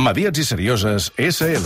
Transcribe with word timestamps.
Mediats 0.00 0.38
i 0.40 0.44
Serioses, 0.48 1.10
S.L. 1.18 1.60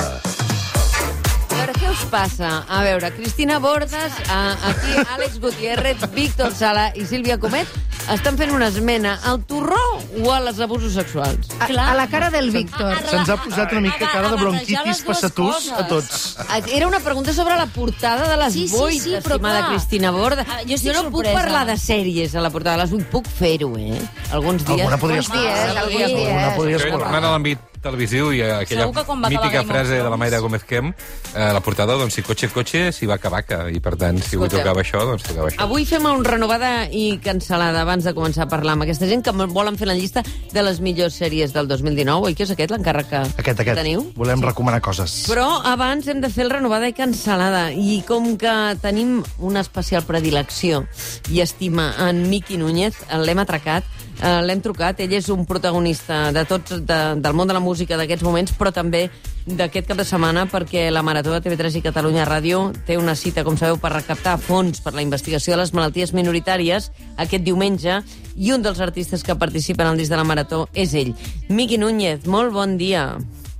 A 1.55 1.55
veure, 1.55 1.75
què 1.79 1.89
us 1.93 2.03
passa? 2.11 2.48
A 2.66 2.80
veure, 2.83 3.12
Cristina 3.14 3.61
Bordes, 3.62 4.16
a, 4.33 4.41
aquí 4.73 4.96
Àlex 5.14 5.39
Gutiérrez, 5.41 6.03
Víctor 6.16 6.51
Sala 6.57 6.89
i 6.98 7.07
Sílvia 7.07 7.37
Comet 7.39 7.70
estan 8.12 8.37
fent 8.37 8.51
una 8.52 8.66
esmena 8.69 9.15
al 9.25 9.39
torró 9.48 9.79
o 10.20 10.33
a 10.34 10.41
les 10.45 10.59
abusos 10.61 10.93
sexuals? 10.98 11.48
A, 11.62 11.69
a 11.70 11.95
la 11.97 12.05
cara 12.12 12.29
del 12.34 12.51
Víctor. 12.52 12.98
Se'ns 13.09 13.30
ha 13.33 13.39
posat 13.41 13.73
una 13.73 13.84
mica 13.87 14.11
cara 14.12 14.29
de 14.35 14.41
bronquitis 14.43 15.01
passatús 15.07 15.71
a 15.73 15.87
tots. 15.89 16.35
Era 16.69 16.88
una 16.91 17.01
pregunta 17.01 17.32
sobre 17.32 17.57
la 17.57 17.65
portada 17.73 18.27
de 18.29 18.37
les 18.43 18.52
Sí, 18.59 18.66
sí, 18.69 18.77
8, 18.77 18.98
sí, 18.98 19.15
però 19.24 19.38
estimada 19.38 19.60
clar. 19.62 19.71
Cristina 19.73 20.10
Borda. 20.12 20.45
Ah, 20.51 20.60
jo 20.69 20.77
jo 20.77 20.93
no 20.98 21.05
puc 21.07 21.23
sorpresa. 21.23 21.38
parlar 21.38 21.62
de 21.71 21.79
sèries 21.80 22.35
a 22.35 22.43
la 22.45 22.51
portada 22.51 22.77
de 22.77 22.82
les 22.82 22.93
8, 22.98 23.09
puc 23.15 23.30
fer-ho, 23.38 23.71
eh? 23.79 24.02
Alguns 24.32 24.66
dies. 24.66 24.80
Alguna 24.82 24.98
podria 24.98 25.23
Alguns 25.23 25.38
dies, 25.38 25.77
alguns 25.79 25.96
dies. 25.96 26.27
Alguna 26.29 26.57
podria 26.59 26.77
Jo, 26.77 26.85
escolar. 26.85 27.07
tornant 27.07 27.24
a 27.30 27.32
l'àmbit 27.38 27.71
televisiu 27.84 28.30
i 28.34 28.41
aquella 28.43 28.88
mítica 28.88 29.62
frase 29.69 29.98
de 30.01 30.09
la 30.11 30.16
Mayra 30.16 30.41
Gómez 30.41 30.65
Kem, 30.65 30.88
eh, 30.91 31.51
la 31.52 31.61
portada, 31.61 31.95
doncs, 32.01 32.15
si 32.16 32.23
cotxe, 32.24 32.48
cotxe, 32.48 32.93
si 32.97 33.07
vaca, 33.07 33.29
vaca. 33.33 33.65
I, 33.70 33.80
per 33.84 33.95
tant, 34.01 34.19
si 34.23 34.37
avui 34.38 34.48
Escolta. 34.48 34.62
tocava 34.62 34.83
això, 34.83 35.02
doncs 35.05 35.27
tocava 35.29 35.51
això. 35.51 35.60
Avui 35.65 35.84
fem 35.88 36.05
un 36.09 36.24
renovada 36.24 36.73
i 36.91 37.19
cancel·lada 37.23 37.83
abans 37.84 38.05
de 38.09 38.15
començar 38.16 38.47
a 38.47 38.51
parlar 38.51 38.74
amb 38.79 38.87
aquesta 38.87 39.07
gent 39.10 39.23
que 39.24 39.33
volen 39.33 39.77
fer 39.80 39.88
la 39.91 39.95
llista 39.98 40.23
de 40.52 40.62
les 40.65 40.80
millors 40.80 41.15
sèries 41.20 41.52
del 41.52 41.69
2019. 41.69 42.30
Oi 42.30 42.34
que 42.34 42.45
és 42.48 42.51
aquest 42.55 42.73
l'encàrrec 42.73 43.09
que 43.10 43.23
Aquest, 43.45 43.60
aquest. 43.60 43.79
teniu? 43.79 44.07
Volem 44.16 44.43
recomanar 44.43 44.80
coses. 44.80 45.24
Però 45.29 45.46
abans 45.65 46.09
hem 46.09 46.21
de 46.24 46.30
fer 46.32 46.46
el 46.48 46.51
renovada 46.55 46.88
i 46.88 46.95
cancel·lada. 46.96 47.69
I 47.74 48.02
com 48.09 48.37
que 48.41 48.55
tenim 48.82 49.23
una 49.38 49.60
especial 49.60 50.02
predilecció 50.09 50.85
i 51.30 51.40
estima 51.45 51.93
en 52.09 52.24
Miqui 52.30 52.57
Núñez, 52.57 52.95
l'hem 53.24 53.38
atracat, 53.43 53.85
eh, 54.23 54.40
l'hem 54.43 54.60
trucat. 54.65 55.01
Ell 55.01 55.12
és 55.12 55.29
un 55.32 55.45
protagonista 55.46 56.32
de 56.32 56.45
tots, 56.48 56.79
de, 56.87 56.98
del 57.20 57.34
món 57.37 57.48
de 57.48 57.54
la 57.57 57.62
música 57.62 57.96
d'aquests 57.96 58.24
moments, 58.24 58.54
però 58.59 58.73
també 58.73 59.09
d'aquest 59.46 59.88
cap 59.88 59.98
de 60.01 60.04
setmana, 60.09 60.46
perquè 60.48 60.87
la 60.90 61.02
Marató 61.04 61.32
de 61.34 61.43
TV3 61.45 61.79
i 61.79 61.82
Catalunya 61.84 62.24
Ràdio 62.24 62.73
té 62.87 62.96
una 62.96 63.15
cita, 63.15 63.45
com 63.45 63.59
sabeu, 63.60 63.76
per 63.76 63.93
recaptar 63.93 64.38
fons 64.41 64.81
per 64.81 64.94
la 64.97 65.03
investigació 65.04 65.53
de 65.54 65.60
les 65.60 65.75
malalties 65.76 66.15
minoritàries 66.16 66.91
aquest 67.16 67.44
diumenge, 67.44 68.00
i 68.37 68.50
un 68.53 68.62
dels 68.65 68.81
artistes 68.81 69.22
que 69.22 69.37
participen 69.38 69.87
al 69.87 69.97
disc 70.00 70.10
de 70.10 70.16
la 70.19 70.25
Marató 70.26 70.69
és 70.75 70.94
ell. 70.94 71.15
Miqui 71.49 71.78
Núñez, 71.78 72.26
molt 72.26 72.53
bon 72.53 72.76
dia. 72.81 73.15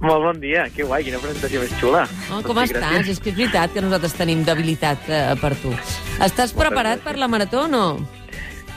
Molt 0.05 0.21
bon 0.21 0.41
dia, 0.41 0.67
que 0.75 0.85
guai, 0.85 1.05
quina 1.07 1.21
presentació 1.23 1.63
més 1.63 1.71
xula. 1.81 2.03
Oh, 2.29 2.41
com 2.45 2.59
Doncs 2.59 2.73
sí, 2.73 2.75
estàs? 2.75 2.91
gràcies. 2.91 3.13
És 3.15 3.21
que 3.23 3.31
és 3.31 3.37
veritat 3.39 3.73
que 3.73 3.81
nosaltres 3.85 4.17
tenim 4.19 4.43
debilitat 4.45 5.07
eh, 5.09 5.23
per 5.41 5.55
tu. 5.63 5.73
Estàs 6.25 6.53
preparat 6.53 7.01
per 7.05 7.17
la 7.17 7.29
marató 7.31 7.63
o 7.65 7.71
no? 7.71 7.87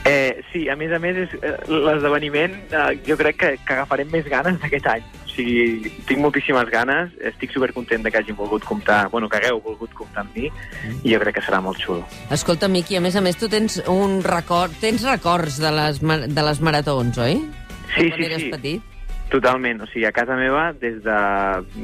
Eh, 0.08 0.42
sí, 0.54 0.68
a 0.70 0.76
més 0.80 0.92
a 0.96 1.00
més, 1.04 1.18
és, 1.26 1.34
eh, 1.42 1.54
l'esdeveniment 1.68 2.54
eh, 2.72 2.98
jo 3.08 3.18
crec 3.20 3.38
que, 3.42 3.50
que 3.66 3.76
agafarem 3.76 4.10
més 4.14 4.28
ganes 4.32 4.60
d'aquest 4.62 4.88
any. 4.94 5.06
O 5.26 5.30
sigui, 5.34 5.92
tinc 6.08 6.22
moltíssimes 6.24 6.70
ganes, 6.74 7.12
estic 7.30 7.54
supercontent 7.54 8.06
de 8.06 8.12
que 8.14 8.22
hagin 8.22 8.38
volgut 8.40 8.66
comptar, 8.66 9.04
bueno, 9.14 9.30
que 9.30 9.42
hagueu 9.42 9.62
volgut 9.66 9.94
comptar 9.98 10.24
amb 10.24 10.38
mi, 10.38 10.50
i 11.04 11.14
jo 11.14 11.22
crec 11.22 11.38
que 11.38 11.46
serà 11.46 11.60
molt 11.62 11.82
xulo. 11.84 12.06
Escolta, 12.34 12.70
Miqui, 12.72 12.98
a 12.98 13.04
més 13.04 13.18
a 13.20 13.24
més, 13.26 13.38
tu 13.38 13.50
tens 13.52 13.82
un 13.92 14.22
record, 14.26 14.74
tens 14.82 15.06
records 15.06 15.60
de 15.62 15.74
les, 15.76 16.00
de 16.02 16.48
les 16.50 16.62
maratons, 16.64 17.20
oi? 17.22 17.42
Sí, 17.96 18.08
Quan 18.08 18.18
sí, 18.18 18.30
eres 18.32 18.46
sí. 18.46 18.54
petit. 18.56 18.94
Totalment, 19.28 19.84
o 19.84 19.92
sigui, 19.92 20.06
a 20.08 20.14
casa 20.16 20.38
meva, 20.40 20.72
des 20.80 21.02
de 21.04 21.20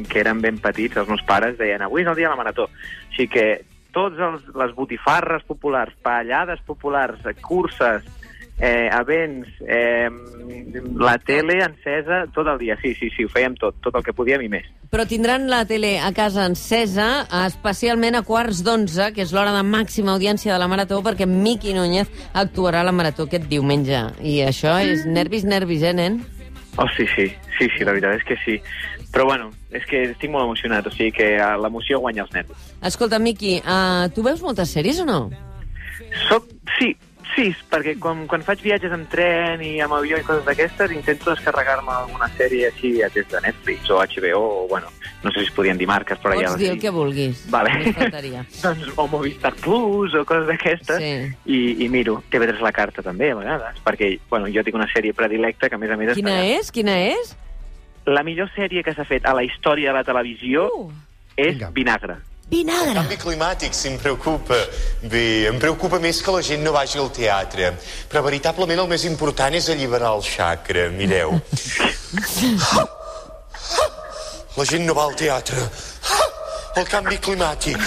que 0.08 0.22
eren 0.24 0.40
ben 0.42 0.58
petits, 0.64 0.96
els 1.02 1.10
meus 1.12 1.24
pares 1.28 1.58
deien 1.60 1.84
avui 1.84 2.06
és 2.06 2.08
el 2.08 2.16
dia 2.16 2.30
de 2.30 2.36
la 2.38 2.40
marató. 2.40 2.70
O 2.72 3.16
sigui 3.18 3.28
que 3.36 3.48
tots 3.94 4.20
els, 4.20 4.44
les 4.58 4.76
botifarres 4.76 5.46
populars, 5.48 5.96
pallades 6.04 6.62
populars, 6.68 7.24
curses, 7.42 8.04
eh, 8.60 8.90
events, 8.92 9.50
eh, 9.68 10.10
la 10.96 11.18
tele 11.18 11.60
encesa 11.64 12.26
tot 12.34 12.48
el 12.48 12.60
dia. 12.60 12.78
Sí, 12.82 12.94
sí, 12.96 13.10
sí, 13.16 13.26
ho 13.26 13.32
fèiem 13.32 13.56
tot, 13.60 13.80
tot 13.84 13.96
el 13.98 14.06
que 14.06 14.14
podíem 14.16 14.46
i 14.46 14.52
més. 14.52 14.68
Però 14.94 15.06
tindran 15.10 15.48
la 15.50 15.64
tele 15.70 15.96
a 16.00 16.12
casa 16.14 16.46
encesa, 16.50 17.26
especialment 17.46 18.20
a 18.20 18.24
quarts 18.28 18.62
d'onze, 18.66 19.12
que 19.16 19.26
és 19.26 19.34
l'hora 19.34 19.56
de 19.56 19.64
màxima 19.66 20.14
audiència 20.14 20.54
de 20.54 20.62
la 20.62 20.70
Marató, 20.70 21.02
perquè 21.06 21.28
Miqui 21.30 21.74
Núñez 21.74 22.12
actuarà 22.34 22.84
a 22.84 22.90
la 22.90 22.96
Marató 22.96 23.28
aquest 23.28 23.50
diumenge. 23.50 24.06
I 24.22 24.42
això 24.46 24.78
és 24.84 25.08
nervis, 25.10 25.48
nervis, 25.50 25.84
eh, 25.84 25.98
nen? 25.98 26.22
Oh, 26.78 26.88
sí, 26.98 27.06
sí, 27.16 27.28
sí, 27.58 27.68
sí, 27.70 27.86
la 27.86 27.94
veritat 27.94 28.18
és 28.18 28.26
que 28.26 28.38
sí. 28.42 28.58
Però 29.14 29.28
bueno, 29.30 29.52
és 29.70 29.84
que 29.86 30.08
estic 30.10 30.32
molt 30.34 30.48
emocionat, 30.48 30.88
o 30.90 30.94
sigui 30.94 31.12
que 31.14 31.36
eh, 31.38 31.50
l'emoció 31.62 32.00
guanya 32.02 32.24
els 32.26 32.34
nervis. 32.34 32.70
Escolta, 32.90 33.20
Miqui, 33.22 33.60
uh, 33.62 34.10
tu 34.16 34.26
veus 34.26 34.42
moltes 34.42 34.74
sèries 34.74 35.04
o 35.04 35.06
no? 35.06 35.20
Soc, 36.26 36.50
sí, 36.80 36.96
sí, 37.36 37.56
perquè 37.72 37.96
quan, 38.00 38.26
quan 38.28 38.42
faig 38.46 38.62
viatges 38.64 38.92
en 38.96 39.06
tren 39.12 39.62
i 39.66 39.80
amb 39.84 39.94
avió 39.98 40.18
i 40.18 40.24
coses 40.26 40.44
d'aquestes, 40.46 40.92
intento 40.92 41.32
descarregar-me 41.34 41.92
alguna 41.92 42.28
sèrie 42.38 42.68
així 42.70 42.92
des 43.14 43.28
de 43.32 43.42
Netflix 43.44 43.90
o 43.90 43.98
HBO, 44.02 44.42
o 44.64 44.68
bueno, 44.68 44.88
no 45.24 45.32
sé 45.32 45.40
si 45.40 45.46
es 45.46 45.52
podien 45.56 45.78
dir 45.78 45.88
marques, 45.88 46.18
però 46.20 46.34
ja... 46.40 46.50
Pots 46.52 46.60
dir 46.62 46.70
el 46.72 46.80
que 46.82 46.90
vulguis. 46.94 47.46
Vale. 47.52 47.72
Doncs, 48.64 48.90
o 48.96 49.08
Movistar 49.08 49.54
Plus 49.56 50.14
o 50.16 50.26
coses 50.26 50.48
d'aquestes, 50.48 50.98
Sí. 51.00 51.14
i, 51.46 51.62
i 51.86 51.90
miro 51.90 52.22
TV3 52.32 52.60
La 52.62 52.72
Carta 52.76 53.02
també, 53.06 53.32
a 53.32 53.36
vegades, 53.40 53.80
perquè 53.86 54.12
bueno, 54.30 54.48
jo 54.54 54.64
tinc 54.64 54.76
una 54.76 54.90
sèrie 54.94 55.14
predilecta 55.14 55.70
que, 55.70 55.76
a 55.76 55.82
més 55.82 55.92
a 55.92 55.98
més... 55.98 56.14
Quina 56.18 56.38
està- 56.40 56.60
és? 56.60 56.72
Quina 56.72 56.98
és? 57.14 57.36
La 58.06 58.24
millor 58.24 58.50
sèrie 58.56 58.84
que 58.84 58.92
s'ha 58.94 59.06
fet 59.08 59.26
a 59.26 59.34
la 59.34 59.44
història 59.48 59.92
de 59.94 59.98
la 60.02 60.04
televisió 60.04 60.68
Uh. 60.74 60.92
és 61.38 61.56
Vinga. 61.56 61.70
Vinagre. 61.74 62.16
Vinagre! 62.54 62.94
canvi 62.94 63.18
climàtic, 63.18 63.74
si 63.74 63.90
em 63.90 63.98
preocupa. 63.98 64.60
Bé, 65.10 65.48
em 65.50 65.58
preocupa 65.60 65.98
més 66.00 66.22
que 66.22 66.36
la 66.36 66.44
gent 66.46 66.62
no 66.62 66.74
vagi 66.76 67.00
al 67.02 67.10
teatre. 67.14 67.72
Però 68.12 68.22
veritablement 68.26 68.84
el 68.84 68.92
més 68.92 69.08
important 69.10 69.58
és 69.58 69.72
alliberar 69.74 70.14
el 70.20 70.22
xacra, 70.28 70.90
mireu. 70.94 71.34
La 74.54 74.66
gent 74.70 74.84
no 74.86 74.94
va 74.94 75.08
al 75.10 75.16
teatre. 75.18 75.64
El 76.74 76.88
canvi 76.90 77.20
climàtic. 77.22 77.78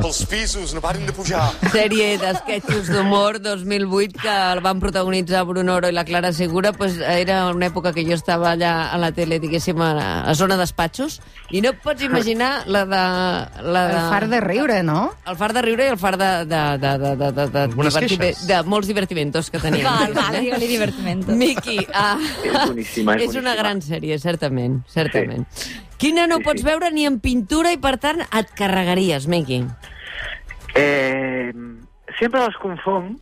Els 0.00 0.20
pisos 0.30 0.70
no 0.72 0.80
paren 0.80 1.04
de 1.04 1.12
pujar. 1.12 1.42
Sèrie 1.68 2.14
d'esquetxos 2.16 2.86
d'humor 2.88 3.36
2008 3.44 4.22
que 4.22 4.32
el 4.54 4.62
van 4.64 4.80
protagonitzar 4.80 5.42
Bruno 5.44 5.74
Oro 5.76 5.90
i 5.92 5.92
la 5.92 6.04
Clara 6.08 6.30
Segura, 6.32 6.72
pues, 6.72 6.96
era 6.98 7.42
una 7.52 7.68
època 7.68 7.92
que 7.92 8.06
jo 8.08 8.16
estava 8.16 8.54
allà 8.54 8.70
a 8.88 8.96
la 9.02 9.10
tele, 9.12 9.36
diguéssim, 9.42 9.82
a 9.84 9.90
la 9.98 10.08
a 10.24 10.34
zona 10.34 10.56
despatxos, 10.56 11.18
i 11.52 11.60
no 11.60 11.74
et 11.74 11.82
pots 11.84 12.02
imaginar 12.08 12.64
la 12.72 12.86
de... 12.88 13.02
La 13.68 13.84
de... 13.92 14.00
El 14.00 14.08
far 14.16 14.28
de 14.32 14.40
riure, 14.40 14.80
no? 14.82 14.98
El 15.28 15.36
far 15.36 15.52
de 15.52 15.62
riure 15.68 15.84
i 15.90 15.92
el 15.92 16.00
far 16.00 16.16
de... 16.16 16.32
de, 16.48 16.62
de, 16.80 16.96
de, 17.04 17.14
de, 17.20 17.30
de, 17.36 17.46
de, 17.52 17.64
Algunes 17.68 17.92
divertime- 18.00 18.30
queixes. 18.32 18.46
de 18.48 18.62
molts 18.64 18.88
divertimentos 18.88 19.50
que 19.52 19.60
teníem. 19.60 19.84
Val, 19.84 20.16
val, 20.16 20.40
digue-li 20.40 20.72
divertimento. 20.72 21.36
Miqui, 21.36 21.82
ah, 21.92 22.16
És 22.44 22.60
boníssima, 22.64 23.18
és 23.20 23.28
és 23.28 23.36
una 23.36 23.52
boníssima. 23.52 23.56
gran 23.60 23.84
sèrie, 23.84 24.18
certament, 24.18 24.80
certament. 24.88 25.44
Quina 26.04 26.26
no 26.28 26.36
Sí, 26.42 26.44
pots 26.44 26.60
sí. 26.60 26.66
veure 26.68 26.90
ni 26.92 27.06
en 27.08 27.16
pintura 27.24 27.72
i, 27.72 27.78
per 27.80 27.96
tant, 28.02 28.20
et 28.20 28.50
carregaries, 28.58 29.24
Miqui. 29.32 29.62
Eh, 30.76 31.52
sempre 32.18 32.42
les 32.44 32.56
confong, 32.60 33.14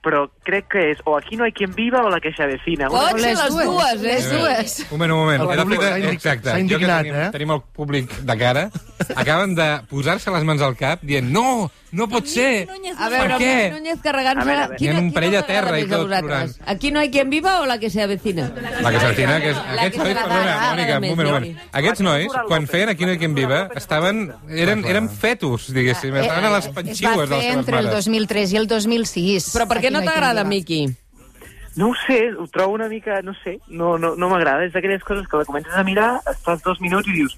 però 0.00 0.22
crec 0.46 0.68
que 0.72 0.84
és 0.92 1.00
o 1.04 1.16
Aquí 1.18 1.36
no 1.36 1.44
hay 1.44 1.52
quien 1.52 1.74
viva 1.74 2.00
o 2.04 2.08
La 2.08 2.20
que 2.20 2.32
se 2.32 2.42
avecina. 2.42 2.88
Una 2.88 3.10
Pot 3.10 3.20
ser 3.20 3.34
les 3.36 3.56
dues, 3.56 4.00
eh? 4.00 4.06
Les 4.06 4.30
dues. 4.30 4.78
Un 4.90 4.98
moment, 4.98 5.12
un 5.12 5.18
moment. 5.18 5.42
El 5.42 5.50
Era 5.52 5.62
públic 5.64 5.80
fet- 5.80 5.90
s'ha 5.90 5.98
indig- 5.98 6.12
Exacte. 6.14 6.48
s'ha 6.48 6.50
Jo 6.52 6.56
que 6.56 6.62
indignat, 6.62 7.02
tenim, 7.02 7.20
eh? 7.20 7.28
tenim 7.32 7.50
el 7.56 7.60
públic 7.76 8.10
de 8.20 8.38
cara. 8.38 8.70
Acaben 9.16 9.54
de 9.54 9.68
posar-se 9.90 10.30
les 10.30 10.44
mans 10.44 10.62
al 10.62 10.76
cap 10.76 11.02
dient 11.02 11.28
no, 11.30 11.70
no 11.92 12.06
pot 12.08 12.26
ser. 12.30 12.68
A 12.96 13.08
veure, 13.10 13.34
per 13.34 13.38
què? 13.40 13.54
Núñez 13.74 14.00
carregant-se... 14.04 14.42
A 14.42 14.46
veure, 14.46 14.62
a 14.62 14.68
veure. 14.68 14.78
Quina- 14.78 14.92
Hi 14.92 14.96
ha 14.96 15.02
un 15.02 15.10
parell 15.16 15.36
a 15.36 15.42
terra 15.48 15.78
i 15.80 15.86
tot 15.90 16.06
plorant. 16.06 16.52
Aquí 16.70 16.92
no 16.94 17.00
hay 17.00 17.10
quien 17.10 17.30
viva 17.30 17.60
o 17.60 17.66
la 17.66 17.78
que 17.82 17.90
se 17.90 18.02
avecina? 18.02 18.48
La 18.80 18.92
que 18.94 19.00
s'altina, 19.02 19.40
que 19.42 19.50
és... 19.50 19.56
La 19.56 19.82
Aquests 19.86 19.96
que 19.98 20.04
nois, 20.04 20.16
perdona, 20.22 20.54
Mònica, 20.70 20.96
un 21.00 21.08
moment, 21.08 21.30
moment. 21.32 21.60
Aquests 21.82 22.04
nois, 22.06 22.38
quan 22.46 22.66
feien 22.70 22.88
Aquí 22.94 23.04
no 23.06 23.12
hi 23.12 23.18
quien 23.18 23.34
viva, 23.34 23.68
estaven... 23.76 24.26
Eren, 24.48 24.84
eren 24.86 25.08
fetus, 25.10 25.68
diguéssim. 25.74 26.14
Estaven 26.22 26.44
a 26.48 26.54
les 26.56 26.66
Es 26.66 26.70
va 26.70 26.80
panxiues 26.80 27.28
de 27.28 27.34
les 27.36 27.44
seves 27.44 27.56
entre 27.58 27.78
el 27.82 27.90
mares. 27.90 28.04
2003 28.10 28.52
i 28.52 28.60
el 28.62 28.66
2006. 28.70 29.50
Però 29.58 29.66
per 29.70 29.80
què 29.82 29.90
no 29.90 30.02
hi 30.02 30.06
t'agrada. 30.10 30.44
Miqui? 30.44 30.84
No 31.76 31.90
ho 31.90 31.94
sé, 32.06 32.32
ho 32.34 32.46
trobo 32.50 32.74
una 32.74 32.88
mica, 32.90 33.20
no 33.22 33.32
sé, 33.44 33.58
no, 33.68 33.96
no, 33.96 34.16
no 34.18 34.28
m'agrada. 34.28 34.64
És 34.66 34.72
d'aquelles 34.74 35.04
coses 35.06 35.28
que 35.30 35.38
la 35.38 35.46
comences 35.46 35.72
a 35.78 35.84
mirar, 35.86 36.16
estàs 36.28 36.62
dos 36.66 36.80
minuts 36.82 37.06
i 37.08 37.14
dius, 37.14 37.36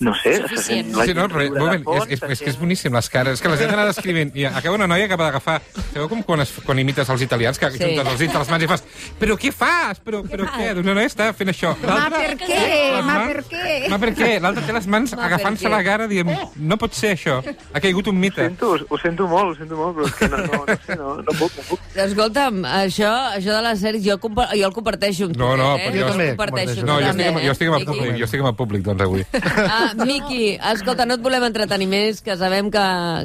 no 0.00 0.14
sé, 0.14 0.36
se 0.48 0.56
sent 0.62 0.92
la 0.96 1.04
Sí, 1.04 1.14
no, 1.14 1.24
però, 1.28 1.44
moment, 1.58 1.82
fons, 1.84 2.04
és, 2.06 2.20
és, 2.22 2.30
és 2.36 2.40
que 2.44 2.50
és 2.52 2.58
boníssim, 2.60 2.92
les 2.94 3.08
cares. 3.10 3.34
És 3.38 3.42
que 3.42 3.48
la 3.50 3.56
gent 3.58 3.72
anava 3.72 3.88
descrivint, 3.90 4.30
i 4.38 4.44
acaba 4.46 4.76
una 4.76 4.86
noia 4.86 5.08
que 5.08 5.14
acaba 5.14 5.26
d'agafar... 5.30 5.56
Sabeu 5.92 6.08
com 6.08 6.22
quan, 6.22 6.40
es, 6.44 6.52
quan 6.64 6.78
imites 6.78 7.08
els 7.10 7.22
italians, 7.26 7.58
que 7.58 7.70
Sí. 7.72 7.78
juntes 7.82 8.06
els 8.12 8.18
dits 8.22 8.34
a 8.34 8.38
les 8.44 8.48
mans 8.52 8.62
i 8.64 8.68
fas 8.70 8.84
però 9.18 9.34
què 9.38 9.50
fas? 9.52 9.98
Però, 10.04 10.22
però 10.24 10.46
què? 10.54 10.68
Doncs 10.74 10.86
una 10.86 10.94
noia 10.94 11.08
està 11.10 11.32
fent 11.34 11.50
això. 11.50 11.74
Ma, 11.82 11.96
L'altra- 11.98 12.20
per 12.22 12.36
què? 12.44 13.02
Ma, 13.02 13.16
per 13.26 13.42
què? 13.50 13.88
Ma, 13.90 13.98
per 13.98 14.12
què? 14.14 14.30
L'altre 14.40 14.64
té 14.66 14.72
les 14.76 14.86
mans 14.86 15.12
agafant-se 15.18 15.68
la 15.72 15.82
cara 15.84 16.06
dient 16.10 16.30
no 16.56 16.76
pot 16.78 16.94
ser 16.94 17.16
això. 17.16 17.40
Ha 17.74 17.80
caigut 17.80 18.06
un 18.12 18.16
Ho 18.16 18.20
mite. 18.20 18.46
sento, 18.48 18.76
ho 18.88 18.98
sento 18.98 19.26
molt, 19.28 19.52
ho 19.52 19.58
sento 19.58 19.76
molt, 19.76 19.96
però 19.98 20.06
és 20.06 20.14
que 20.14 20.28
no, 20.28 20.36
no, 20.46 20.62
no 20.68 20.76
sé, 20.86 20.96
no, 20.96 21.16
no 21.22 21.36
puc, 21.38 21.56
no 21.58 21.66
puc. 21.70 21.80
Escolta'm, 22.06 22.62
això, 22.64 23.10
això 23.36 23.56
de 23.58 23.62
les 23.66 23.80
sèries, 23.82 24.04
jo, 24.06 24.16
jo 24.22 24.66
el 24.70 24.72
comparteixo 24.74 25.24
amb 25.28 25.34
tu. 25.34 25.40
No, 25.42 25.56
no, 25.56 25.74
eh? 25.76 25.88
però 25.90 26.00
jo 26.00 26.08
també 26.12 26.28
comparteixo. 26.30 26.80
comparteixo. 26.80 26.86
No, 26.86 26.98
jo 27.00 27.06
també, 27.08 27.24
estic, 27.26 27.36
amb, 27.36 27.44
jo 27.46 27.52
estic 27.52 27.68
amb 27.68 27.76
el 27.76 27.84
Miqui. 27.84 27.98
públic, 27.98 28.18
jo 28.18 28.24
estic 28.28 28.40
amb 28.40 28.48
el 28.52 28.56
públic, 28.62 28.82
doncs, 28.88 29.02
avui. 29.02 29.26
Ah, 29.68 29.87
Miqui, 30.08 30.58
escolta, 30.72 31.06
no 31.06 31.14
et 31.18 31.24
volem 31.24 31.44
entretenir 31.48 31.88
més, 31.90 32.22
que 32.24 32.36
sabem 32.36 32.70
que, 32.70 32.84